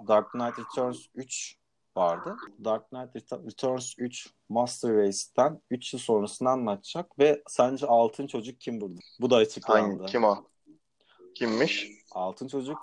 [0.09, 1.57] Dark Knight Returns 3
[1.97, 2.37] vardı.
[2.65, 8.61] Dark Knight Ret- Returns 3 Master Race'ten 3 yıl sonrasını anlatacak ve sence altın çocuk
[8.61, 9.01] kim burada?
[9.21, 9.97] Bu da açıklandı.
[9.99, 10.45] hangi, kim o?
[11.35, 11.89] Kimmiş?
[12.13, 12.79] Altın çocuk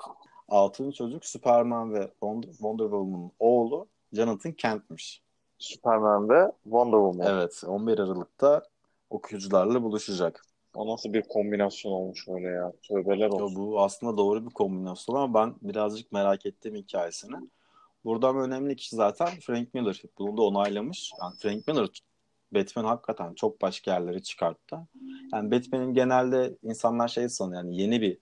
[0.48, 5.24] Altın çocuk Superman ve Wonder, Wonder Woman'ın oğlu Jonathan Kent'miş.
[5.60, 7.36] Superman ve Wonder Woman.
[7.38, 8.64] Evet 11 Aralık'ta
[9.12, 10.46] okuyucularla buluşacak.
[10.76, 12.74] O nasıl bir kombinasyon olmuş öyle ya.
[12.88, 13.56] Tövbeler olsun.
[13.56, 17.36] bu aslında doğru bir kombinasyon ama ben birazcık merak ettim hikayesini.
[18.06, 20.02] Buradan önemli kişi zaten Frank Miller.
[20.20, 21.12] Bunu da onaylamış.
[21.22, 21.88] Yani Frank Miller
[22.54, 24.78] Batman hakikaten çok başka yerlere çıkarttı.
[25.34, 28.18] Yani Batman'in genelde insanlar şey sanıyor yani yeni bir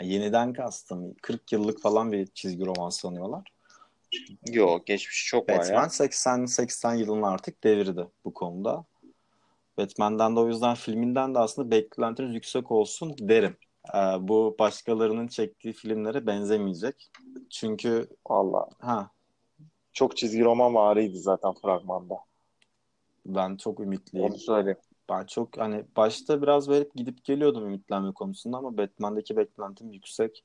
[0.00, 3.52] yani yeniden kastım 40 yıllık falan bir çizgi roman sanıyorlar.
[4.52, 5.88] Yok geçmiş çok var Batman ya.
[5.88, 8.84] 80 80 yılın artık devirdi bu konuda.
[9.78, 13.56] Batman'den de o yüzden filminden de aslında beklentiniz yüksek olsun derim.
[13.94, 17.10] Ee, bu başkalarının çektiği filmlere benzemeyecek.
[17.50, 18.68] Çünkü Valla.
[18.78, 19.10] ha
[19.92, 22.14] Çok çizgi roman variydi zaten fragmanda.
[23.26, 24.26] ben çok ümitliyim.
[24.26, 24.78] Onu söyleyeyim.
[25.10, 30.44] Ben çok hani başta biraz böyle gidip geliyordum ümitlenme konusunda ama Batman'deki beklentim yüksek.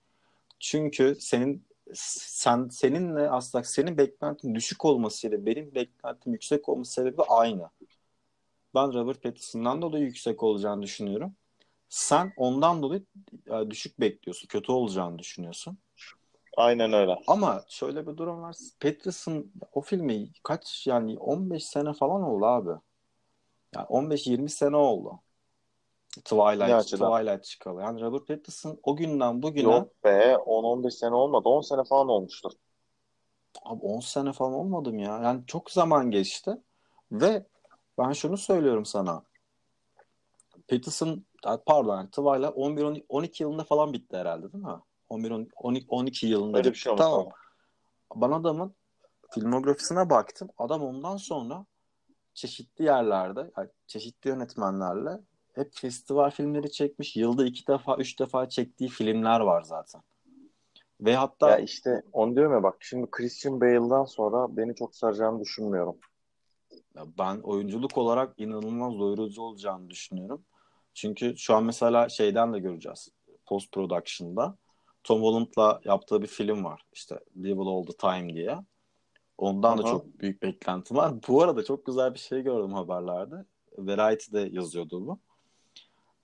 [0.59, 7.69] Çünkü senin sen seninle aslında senin beklentin düşük olmasıyla benim beklentim yüksek olması sebebi aynı.
[8.75, 11.35] Ben Robert Pattinson'dan dolayı yüksek olacağını düşünüyorum.
[11.89, 13.05] Sen ondan dolayı
[13.47, 14.47] e, düşük bekliyorsun.
[14.47, 15.77] Kötü olacağını düşünüyorsun.
[16.57, 17.19] Aynen öyle.
[17.27, 18.55] Ama şöyle bir durum var.
[18.79, 22.69] Pattinson o filmi kaç yani 15 sene falan oldu abi.
[23.75, 25.19] Yani 15-20 sene oldu.
[26.09, 27.11] Twilight, açıdan?
[27.11, 27.81] Twilight çıkalı.
[27.81, 31.49] Yani Robert Pattinson o günden bugüne Yok be 10-15 sene olmadı.
[31.49, 32.51] 10 sene falan olmuştur.
[33.63, 35.19] abi 10 sene falan olmadım ya.
[35.23, 36.51] Yani çok zaman geçti.
[37.11, 37.45] Ve
[37.97, 39.23] ben şunu söylüyorum sana.
[40.67, 41.25] Pattinson
[41.65, 44.79] pardon yani Twilight 11 12 yılında falan bitti herhalde değil mi?
[45.09, 47.05] 11 12, 12 yılında Öyle bir şey olmuş.
[47.05, 47.29] Tamam.
[48.15, 48.73] Ben adamın
[49.31, 50.49] filmografisine baktım.
[50.57, 51.65] Adam ondan sonra
[52.33, 55.19] çeşitli yerlerde, yani çeşitli yönetmenlerle
[55.53, 57.15] hep festival filmleri çekmiş.
[57.15, 60.01] Yılda iki defa, üç defa çektiği filmler var zaten.
[61.01, 65.39] Ve hatta Ya işte onu diyorum ya bak şimdi Christian Bale'dan sonra beni çok saracağını
[65.39, 65.97] düşünmüyorum.
[66.95, 70.45] Ben oyunculuk olarak inanılmaz doyurucu olacağını düşünüyorum.
[70.93, 73.09] Çünkü şu an mesela şeyden de göreceğiz.
[73.45, 74.57] Post production'da
[75.03, 76.85] Tom Holland'la yaptığı bir film var.
[76.93, 78.57] İşte Live All the Time diye.
[79.37, 79.91] Ondan da Aha.
[79.91, 81.13] çok büyük beklentim var.
[81.27, 83.35] Bu arada çok güzel bir şey gördüm haberlerde.
[83.77, 85.19] Variety'de yazıyordu bu.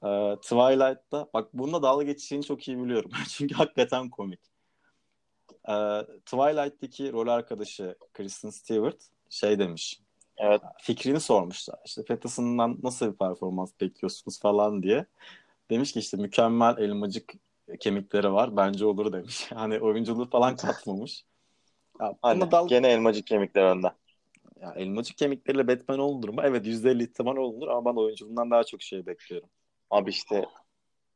[0.07, 3.11] Ee, Twilight'ta bak bununla dalga geçeceğini çok iyi biliyorum.
[3.29, 4.39] Çünkü hakikaten komik.
[5.69, 10.01] Ee, Twilight'teki rol arkadaşı Kristen Stewart şey demiş.
[10.39, 10.61] Evet.
[10.77, 11.79] Fikrini sormuşlar.
[11.85, 15.05] İşte Pattinson'dan nasıl bir performans bekliyorsunuz falan diye.
[15.69, 17.33] Demiş ki işte mükemmel elmacık
[17.79, 18.57] kemikleri var.
[18.57, 19.51] Bence olur demiş.
[19.53, 21.25] Hani oyunculuğu falan katmamış.
[22.01, 23.87] Ya, Hani dal- gene elmacık kemikler önde.
[24.61, 26.41] ya, elmacık kemikleriyle Batman olunur mu?
[26.43, 29.49] Evet %50 ihtimal olunur ama ben oyunculuğundan daha çok şey bekliyorum.
[29.89, 30.45] Abi işte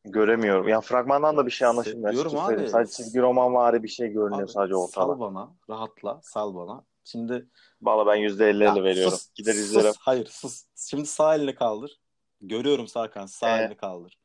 [0.05, 0.67] göremiyorum.
[0.67, 2.13] Ya fragmandan da bir şey anlaşılmıyor.
[2.13, 2.69] Diyorum abi.
[2.69, 5.05] Sadece çizgi roman vari bir şey görünüyor Abi, sadece ortada.
[5.05, 6.83] Sal bana, rahatla, sal bana.
[7.03, 7.49] Şimdi
[7.81, 9.11] Valla ben %50 Ya, veriyorum.
[9.17, 9.93] sus, Gider sus, izlerim.
[9.99, 10.63] hayır sus.
[10.75, 11.99] Şimdi sağ elini kaldır.
[12.41, 13.61] Görüyorum Sarkan sağ Ee?
[13.63, 14.17] elini kaldır.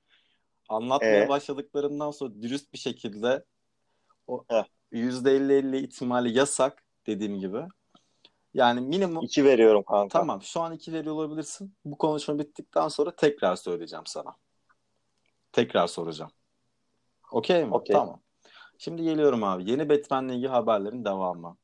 [0.69, 1.29] Anlatmaya Ee?
[1.29, 3.45] başladıklarından sonra dürüst bir şekilde
[4.27, 4.65] o Heh.
[4.93, 7.63] %50-50 ihtimali yasak dediğim gibi.
[8.55, 10.19] Yani minimum 2 veriyorum kanka.
[10.19, 11.75] tamam şu an iki veriyor olabilirsin.
[11.85, 14.37] Bu konuşma bittikten sonra tekrar söyleyeceğim sana.
[15.53, 16.31] Tekrar soracağım.
[17.31, 17.75] Okey mi?
[17.75, 17.97] Okey.
[17.97, 18.21] Tamam.
[18.79, 19.71] Şimdi geliyorum abi.
[19.71, 21.57] Yeni Batman'le ilgili haberlerin devamı.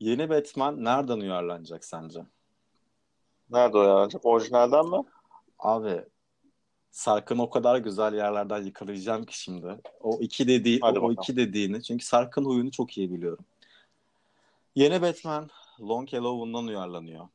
[0.00, 2.20] Yeni Batman nereden uyarlanacak sence?
[3.50, 4.26] Nerede o yaranacak?
[4.26, 4.96] Orijinalden mi?
[5.58, 6.04] Abi
[6.90, 9.66] Sarkın o kadar güzel yerlerden yakalayacağım ki şimdi.
[10.00, 11.22] O iki dediği, Hadi o, o bakalım.
[11.22, 11.82] iki dediğini.
[11.82, 13.44] Çünkü Sarkın huyunu çok iyi biliyorum.
[14.74, 17.28] Yeni Batman Long Halloween'dan uyarlanıyor.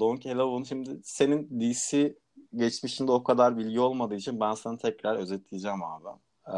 [0.00, 2.14] Long Halloween şimdi senin DC
[2.56, 6.08] geçmişinde o kadar bilgi olmadığı için ben sana tekrar özetleyeceğim abi.
[6.48, 6.52] Ee,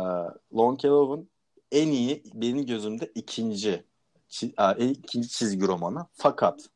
[0.57, 1.29] Long Halloween
[1.73, 3.85] en iyi benim gözümde ikinci
[4.31, 6.07] çi- e, çizgi romanı.
[6.13, 6.69] Fakat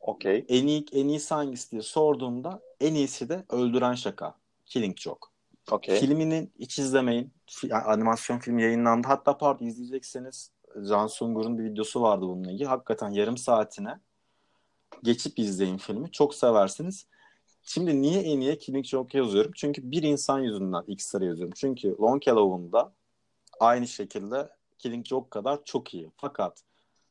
[0.00, 0.44] Okey.
[0.48, 4.34] en iyi en iyisi hangisi diye sorduğumda en iyisi de Öldüren Şaka.
[4.66, 5.28] Killing Joke.
[5.70, 6.00] Okey.
[6.00, 7.32] Filmini hiç izlemeyin.
[7.70, 9.06] Animasyon film yayınlandı.
[9.08, 10.50] Hatta pardon izleyecekseniz
[10.88, 12.68] Can Sungur'un bir videosu vardı bununla ilgili.
[12.68, 14.00] Hakikaten yarım saatine
[15.02, 16.10] geçip izleyin filmi.
[16.10, 17.06] Çok seversiniz.
[17.62, 19.52] Şimdi niye en iyi Killing Joke yazıyorum?
[19.54, 21.54] Çünkü bir insan yüzünden X'ları yazıyorum.
[21.56, 22.92] Çünkü Long Halloween'da
[23.60, 24.48] aynı şekilde
[24.82, 26.10] Killing Joke kadar çok iyi.
[26.16, 26.62] Fakat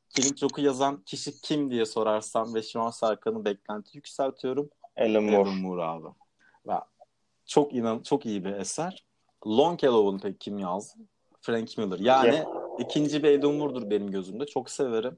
[0.09, 4.69] Killing Joke'u yazan kişi kim diye sorarsam ve an Sarkan'ın beklenti yükseltiyorum.
[4.97, 5.37] Alan Moore.
[5.37, 6.07] Alan Moore abi.
[6.67, 6.73] Ve
[7.45, 9.05] çok inan çok iyi bir eser.
[9.47, 10.99] Long Halloween peki kim yazdı?
[11.41, 11.99] Frank Miller.
[11.99, 12.45] Yani
[12.79, 14.45] ikinci bir Alan Moore'dur benim gözümde.
[14.45, 15.17] Çok severim.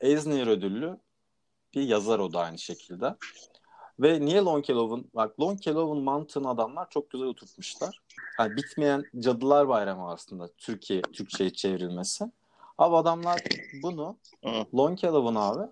[0.00, 0.98] Eisner ödüllü
[1.74, 3.16] bir yazar o da aynı şekilde.
[4.00, 5.10] Ve niye Halloween?
[5.14, 8.00] Bak Halloween mantığını adamlar çok güzel oturtmuşlar.
[8.38, 12.24] Yani bitmeyen Cadılar Bayramı aslında Türkiye Türkçe'ye çevrilmesi.
[12.78, 13.40] Abi adamlar
[13.82, 14.16] bunu
[15.02, 15.70] Halloween abi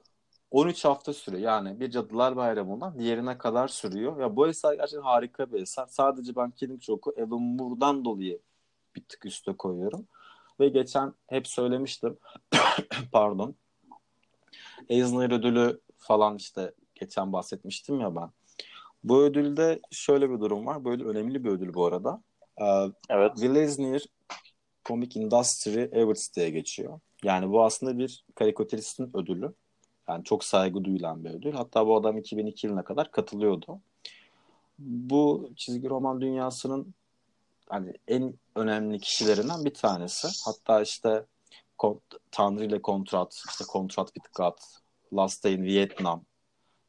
[0.51, 1.43] 13 hafta sürüyor.
[1.43, 4.21] Yani bir Cadılar Bayramı'ndan diğerine kadar sürüyor.
[4.21, 5.87] Ya bu eser gerçekten harika bir eser.
[5.87, 8.41] Sadece ben Killing Joke'u Alan Moore'dan dolayı
[8.97, 10.07] bir tık üste koyuyorum.
[10.61, 12.19] Ve geçen hep söylemiştim.
[13.13, 13.55] Pardon.
[14.89, 18.31] Eisner ödülü falan işte geçen bahsetmiştim ya ben.
[19.05, 20.81] Bu ödülde şöyle bir durum var.
[20.95, 22.23] Ödül önemli bir ödül bu arada.
[22.61, 22.65] Ee,
[23.11, 23.33] Evet.
[23.35, 24.03] Will Eisner
[24.85, 27.01] Comic Industry Awards diye geçiyor.
[27.23, 29.55] Yani bu aslında bir karikatüristin ödülü.
[30.09, 31.53] Yani çok saygı duyulan bir ödül.
[31.53, 33.81] Hatta bu adam 2002 yılına kadar katılıyordu.
[34.79, 36.95] Bu çizgi roman dünyasının
[37.69, 40.29] hani en önemli kişilerinden bir tanesi.
[40.45, 41.25] Hatta işte
[42.31, 44.59] Tanrı ile Kontrat, işte Kontrat God,
[45.13, 46.25] Last Day in Vietnam,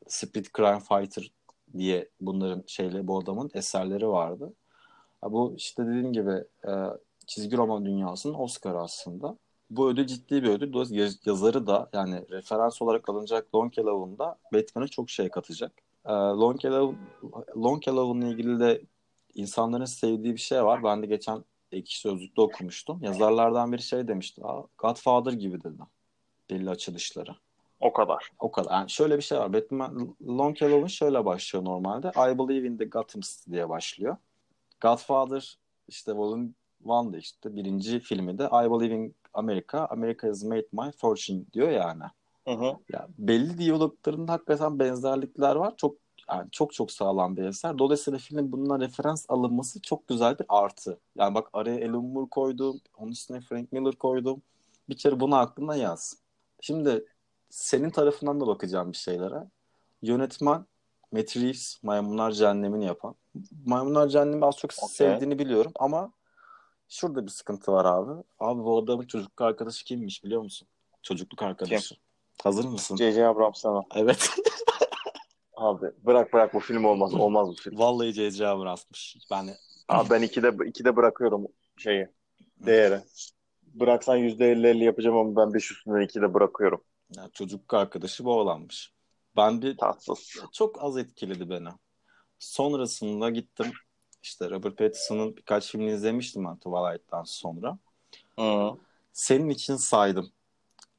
[0.08, 1.32] Split Crime Fighter
[1.78, 4.54] diye bunların şeyle bu adamın eserleri vardı.
[5.24, 6.72] Bu işte dediğim gibi e,
[7.28, 9.38] çizgi roman dünyasının Oscar aslında.
[9.70, 10.74] Bu ödül ciddi bir ödül.
[10.74, 15.72] Dolayısıyla yaz- yazarı da yani referans olarak alınacak Long Halloween'da Batman'e çok şey katacak.
[16.06, 16.98] E, Long Halloween,
[17.63, 18.82] Long Halloween'la ilgili de
[19.36, 20.84] insanların sevdiği bir şey var.
[20.84, 23.00] Ben de geçen ekşi sözlükte okumuştum.
[23.04, 24.41] Yazarlardan biri şey demişti.
[24.46, 25.82] "Aa, Godfather gibi dedi.
[26.50, 27.36] Belli açılışları.
[27.80, 28.32] O kadar.
[28.39, 28.71] O kadar.
[28.71, 29.53] Yani şöyle bir şey var.
[29.53, 32.09] Batman Long Halloween şöyle başlıyor normalde.
[32.09, 34.17] I Believe in the Gotham City diye başlıyor.
[34.82, 35.57] Godfather
[35.88, 36.49] işte Volume
[36.86, 41.69] 1'da işte birinci filmi de I Believe in America, America has made my fortune diyor
[41.69, 42.03] yani.
[42.47, 42.78] Hı hı.
[42.93, 45.73] Ya belli diyaloglarında hakikaten benzerlikler var.
[45.78, 45.95] Çok
[46.30, 47.78] yani çok çok sağlam bir eser.
[47.80, 50.99] Dolayısıyla film bundan referans alınması çok güzel bir artı.
[51.15, 52.82] Yani bak araya Alan Moore koydum.
[52.97, 54.41] Onun üstüne Frank Miller koydum.
[54.89, 56.17] Bir kere bunu aklına yaz.
[56.61, 57.05] Şimdi
[57.56, 59.47] senin tarafından da bakacağım bir şeylere.
[60.01, 60.66] Yönetmen
[61.12, 63.16] Matt Reeves Maymunlar Cehennemi'ni yapan.
[63.66, 64.95] Maymunlar Cehennemi az çok Okey.
[64.95, 66.12] sevdiğini biliyorum ama
[66.89, 68.24] şurada bir sıkıntı var abi.
[68.39, 70.68] Abi bu adamın çocukluk arkadaşı kimmiş biliyor musun?
[71.01, 71.95] Çocukluk arkadaşı.
[72.43, 72.95] Hazır mısın?
[72.95, 73.26] J.J.
[73.26, 73.84] Abrams'tan.
[73.95, 74.30] Evet.
[75.56, 77.14] Abi bırak bırak bu film olmaz.
[77.14, 77.80] Olmaz bu film.
[77.80, 78.47] Vallahi C.C.
[78.47, 78.84] Abrams.
[79.32, 79.49] Ben
[79.88, 81.47] Abi ben ikide, ikide bırakıyorum
[81.78, 82.08] şeyi.
[82.66, 82.99] Değeri.
[83.64, 86.82] Bıraksan %50-50 yapacağım ama ben 5 üstünden ikide bırakıyorum.
[87.10, 88.93] Yani çocuk arkadaşı bu olanmış.
[89.36, 90.36] Ben bir Tatsız.
[90.51, 91.70] çok az etkiledi beni.
[92.39, 93.72] Sonrasında gittim.
[94.24, 97.78] İşte Robert Pattinson'ın birkaç filmini izlemiştim ben Twilight'tan sonra.
[98.39, 98.72] Hı.
[99.14, 100.32] Senin için saydım.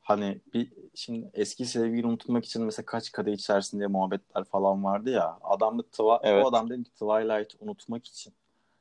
[0.01, 5.11] Hani bir şimdi eski sevgili unutmak için mesela kaç kadeh içersin diye muhabbetler falan vardı
[5.11, 5.39] ya.
[5.43, 6.45] Adam da Twi- Evet.
[6.45, 8.35] o adam dedim ki Twilight unutmak için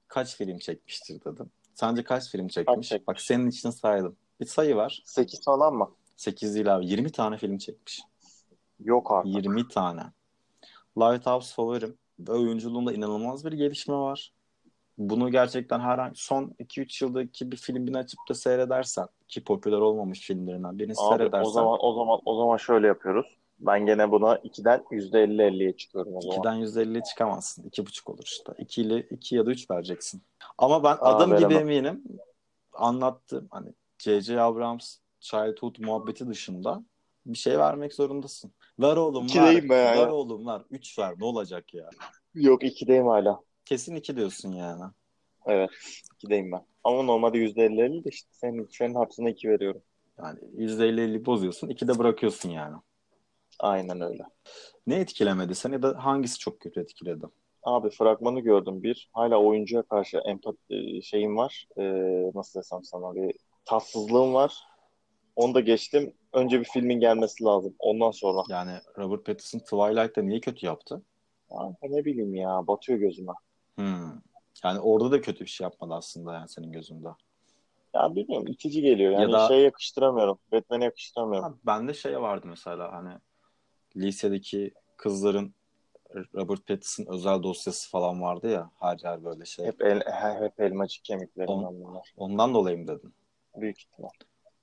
[0.08, 1.52] kaç film çekmiştir dedim.
[1.74, 2.90] Sence kaç film çekmiş?
[2.90, 3.08] çekmiş?
[3.08, 4.16] Bak senin için saydım.
[4.40, 5.02] Bir sayı var.
[5.06, 5.96] 8 falan mı?
[6.16, 6.86] 8 değil abi.
[6.86, 8.02] 20 tane film çekmiş.
[8.80, 9.36] Yok artık.
[9.36, 10.02] 20 tane.
[10.98, 11.98] Lighthouse favorim.
[12.20, 14.34] Ve oyunculuğunda inanılmaz bir gelişme var.
[14.98, 20.80] Bunu gerçekten her son 2-3 yıldaki bir filmini açıp da seyredersen ki popüler olmamış filmlerinden
[20.80, 23.38] birini Abi seyredersen o zaman o zaman o zaman şöyle yapıyoruz.
[23.60, 26.38] Ben gene buna 2'den %50-50'ye çıkıyorum o zaman.
[26.38, 27.64] 2'den %50'ye çıkamazsın.
[27.70, 28.54] 2,5 olur işte.
[28.58, 30.24] 2 ile 2 ya da 3 vereceksin.
[30.58, 31.70] Ama ben Aa, adım gibi veremem.
[31.70, 32.04] eminim.
[32.74, 33.48] Anlattım.
[33.52, 34.42] Hani J.J.
[34.42, 36.84] Abrams Childhood muhabbeti dışında
[37.26, 38.52] bir şey vermek zorundasın.
[38.80, 39.48] Ver oğlum İki ver.
[39.48, 39.96] deyim be ya.
[39.96, 40.62] Ver oğlum ver.
[40.72, 41.16] 3 ver.
[41.20, 41.90] Ne olacak ya?
[42.34, 43.40] Yok 2'deyim hala.
[43.66, 44.84] Kesin 2 diyorsun yani.
[45.46, 45.70] Evet
[46.24, 46.66] 2'deyim ben.
[46.84, 49.82] Ama normalde %50-50 de işte senin, senin hapsine 2 veriyorum.
[50.18, 51.70] Yani %50-50 bozuyorsun.
[51.70, 52.76] 2 de bırakıyorsun yani.
[53.60, 54.24] Aynen öyle.
[54.88, 57.26] Ne etkilemedi seni ya da hangisi çok kötü etkiledi?
[57.64, 59.10] Abi fragmanı gördüm bir.
[59.14, 61.68] Hala oyuncuya karşı empati şeyim var.
[61.78, 64.75] Ee, nasıl desem sana bir tatsızlığım var.
[65.36, 66.14] Onu da geçtim.
[66.34, 67.76] Önce bir filmin gelmesi lazım.
[67.80, 68.44] Ondan sonra.
[68.50, 71.02] Yani Robert Pattinson Twilight'ta niye kötü yaptı?
[71.50, 72.68] Kanka ne bileyim ya.
[72.68, 73.32] Batıyor gözüme.
[73.76, 74.12] Hmm.
[74.64, 77.08] Yani orada da kötü bir şey yapmadı aslında yani senin gözünde.
[77.94, 78.48] Ya bilmiyorum.
[78.48, 79.12] itici geliyor.
[79.12, 80.40] Yani Ya da- şey yakıştıramıyorum.
[80.52, 81.50] Batman'e yakıştıramıyorum.
[81.52, 83.14] Ha, bende şey vardı mesela hani
[83.96, 85.54] lisedeki kızların
[86.36, 89.66] Robert Pattinson özel dosyası falan vardı ya her yer böyle şey.
[89.66, 92.14] Hep, el, he- hep elmacık kemiklerinden bunlar.
[92.18, 93.14] Ondan dolayı mı dedin?
[93.56, 94.10] Büyük ihtimal.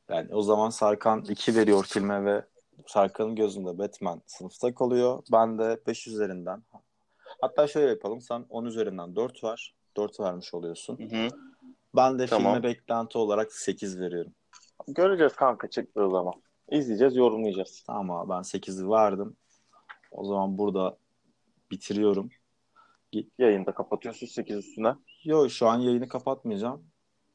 [0.08, 2.44] Yani o zaman Sarkan 2 veriyor filme ve
[2.86, 5.22] Sarkan'ın gözünde Batman sınıfta kalıyor.
[5.32, 6.62] Ben de 5 üzerinden.
[7.40, 8.20] Hatta şöyle yapalım.
[8.20, 9.74] Sen 10 üzerinden 4 ver.
[9.96, 10.98] 4 vermiş oluyorsun.
[10.98, 11.28] Hı hı.
[11.96, 12.52] Ben de Tamam.
[12.52, 14.32] filme beklenti olarak 8 veriyorum.
[14.88, 16.34] Göreceğiz kanka çıktığı zaman.
[16.70, 17.82] İzleyeceğiz, yorumlayacağız.
[17.86, 19.36] Tamam abi ben 8'i verdim.
[20.10, 20.96] O zaman burada
[21.70, 22.30] bitiriyorum.
[23.38, 24.94] Yayında kapatıyorsun 8 üstüne.
[25.24, 26.84] Yo şu an yayını kapatmayacağım.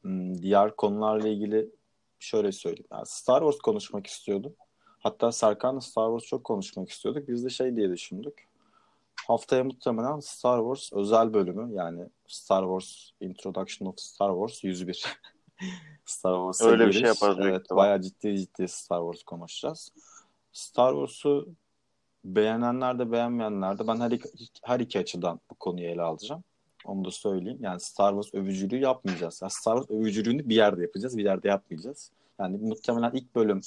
[0.02, 1.70] Hmm, Diğer konularla ilgili
[2.18, 2.86] şöyle söyleyeyim.
[2.92, 4.54] Yani Star Wars konuşmak istiyordum.
[4.98, 7.28] Hatta Serkan'la Star Wars çok konuşmak istiyorduk.
[7.28, 8.48] Biz de şey diye düşündük.
[9.26, 15.04] Haftaya muhtemelen Star Wars özel bölümü yani Star Wars Introduction of Star Wars 101.
[16.04, 16.98] Star Wars'a Öyle bir giriş.
[17.00, 17.82] şey yaparız Evet, ihtimal.
[17.82, 19.92] bayağı ciddi ciddi Star Wars konuşacağız.
[20.52, 21.48] Star Wars'u
[22.24, 24.28] beğenenler de beğenmeyenler de ben her iki,
[24.62, 26.44] her iki açıdan bu konuyu ele alacağım.
[26.88, 27.58] Onu da söyleyeyim.
[27.60, 29.38] Yani Star Wars övücülüğü yapmayacağız.
[29.42, 32.10] Yani Star Wars övücülüğünü bir yerde yapacağız, bir yerde yapmayacağız.
[32.40, 33.60] Yani muhtemelen ilk bölüm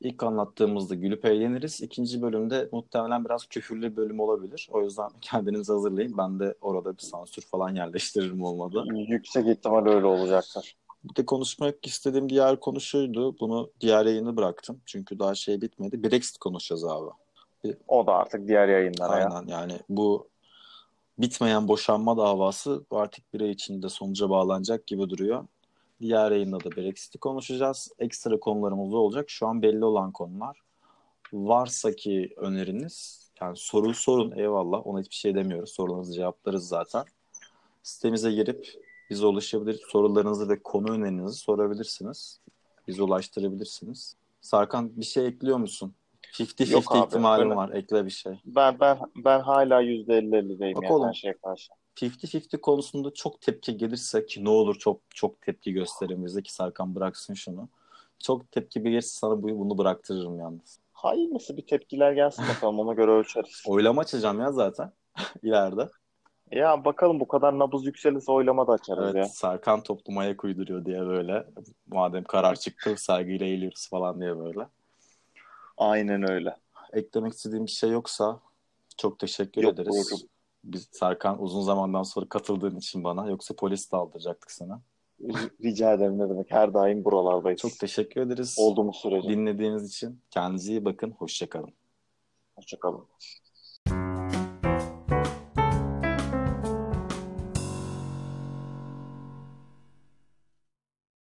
[0.00, 1.80] ilk anlattığımızda gülüp eğleniriz.
[1.80, 4.68] İkinci bölümde muhtemelen biraz küfürlü bölüm olabilir.
[4.72, 6.18] O yüzden kendinizi hazırlayın.
[6.18, 8.84] Ben de orada bir sansür falan yerleştiririm olmadı.
[9.08, 10.76] Yüksek ihtimal öyle olacaktır.
[11.04, 13.38] Bir de konuşmak istediğim diğer konu şuydu.
[13.40, 14.80] Bunu diğer yayını bıraktım.
[14.86, 16.02] Çünkü daha şey bitmedi.
[16.02, 17.10] Brexit konuşacağız abi.
[17.88, 19.28] O da artık diğer yayınlara ya.
[19.28, 20.31] Aynen yani bu
[21.22, 25.46] bitmeyen boşanma davası artık bir ay içinde sonuca bağlanacak gibi duruyor.
[26.00, 27.92] Diğer yayında da Brexit'i konuşacağız.
[27.98, 29.30] Ekstra konularımız da olacak.
[29.30, 30.60] Şu an belli olan konular.
[31.32, 34.86] Varsa ki öneriniz, yani soru sorun eyvallah.
[34.86, 35.70] Ona hiçbir şey demiyoruz.
[35.70, 37.04] Sorularınızı cevaplarız zaten.
[37.82, 38.68] Sitemize girip
[39.10, 39.80] bize ulaşabilir.
[39.88, 42.40] Sorularınızı ve konu önerinizi sorabilirsiniz.
[42.88, 44.16] Bize ulaştırabilirsiniz.
[44.40, 45.94] Sarkan bir şey ekliyor musun?
[46.32, 47.70] 50-50 Yok abi, ihtimalim var.
[47.70, 48.32] Ekle bir şey.
[48.44, 51.08] Ben ben ben hala %50-50'deyim Bak yani oğlum.
[51.08, 51.72] her şeye karşı.
[51.96, 56.94] 50-50 konusunda çok tepki gelirse ki ne olur çok çok tepki gösterin bize ki Sarkan
[56.94, 57.68] bıraksın şunu.
[58.18, 60.78] Çok tepki gelirse sana bu, bunu bıraktırırım yalnız.
[60.92, 63.62] Hayırlısı bir tepkiler gelsin bakalım ona göre ölçeriz.
[63.66, 64.92] Oylama açacağım ya zaten
[65.42, 65.88] ileride.
[66.50, 69.24] Ya bakalım bu kadar nabız yükselirse oylama da açarız Evet ya.
[69.24, 71.46] Sarkan topluma ayak uyduruyor diye böyle.
[71.86, 74.66] Madem karar çıktı saygıyla eğiliyoruz falan diye böyle.
[75.76, 76.56] Aynen öyle.
[76.92, 78.40] Eklemek istediğim bir şey yoksa
[78.96, 79.90] çok teşekkür Yok, ederiz.
[79.90, 80.28] buyurun.
[80.64, 84.80] Biz Sarkan uzun zamandan sonra katıldığın için bana yoksa polis de aldıracaktık sana.
[85.64, 86.50] Rica ederim ne demek.
[86.50, 87.60] Her daim buralardayız.
[87.60, 88.56] Çok teşekkür ederiz.
[88.58, 89.28] Olduğumuz sürece.
[89.28, 91.10] Dinlediğiniz için kendinize iyi bakın.
[91.10, 91.72] Hoşçakalın.
[92.56, 93.04] Hoşçakalın.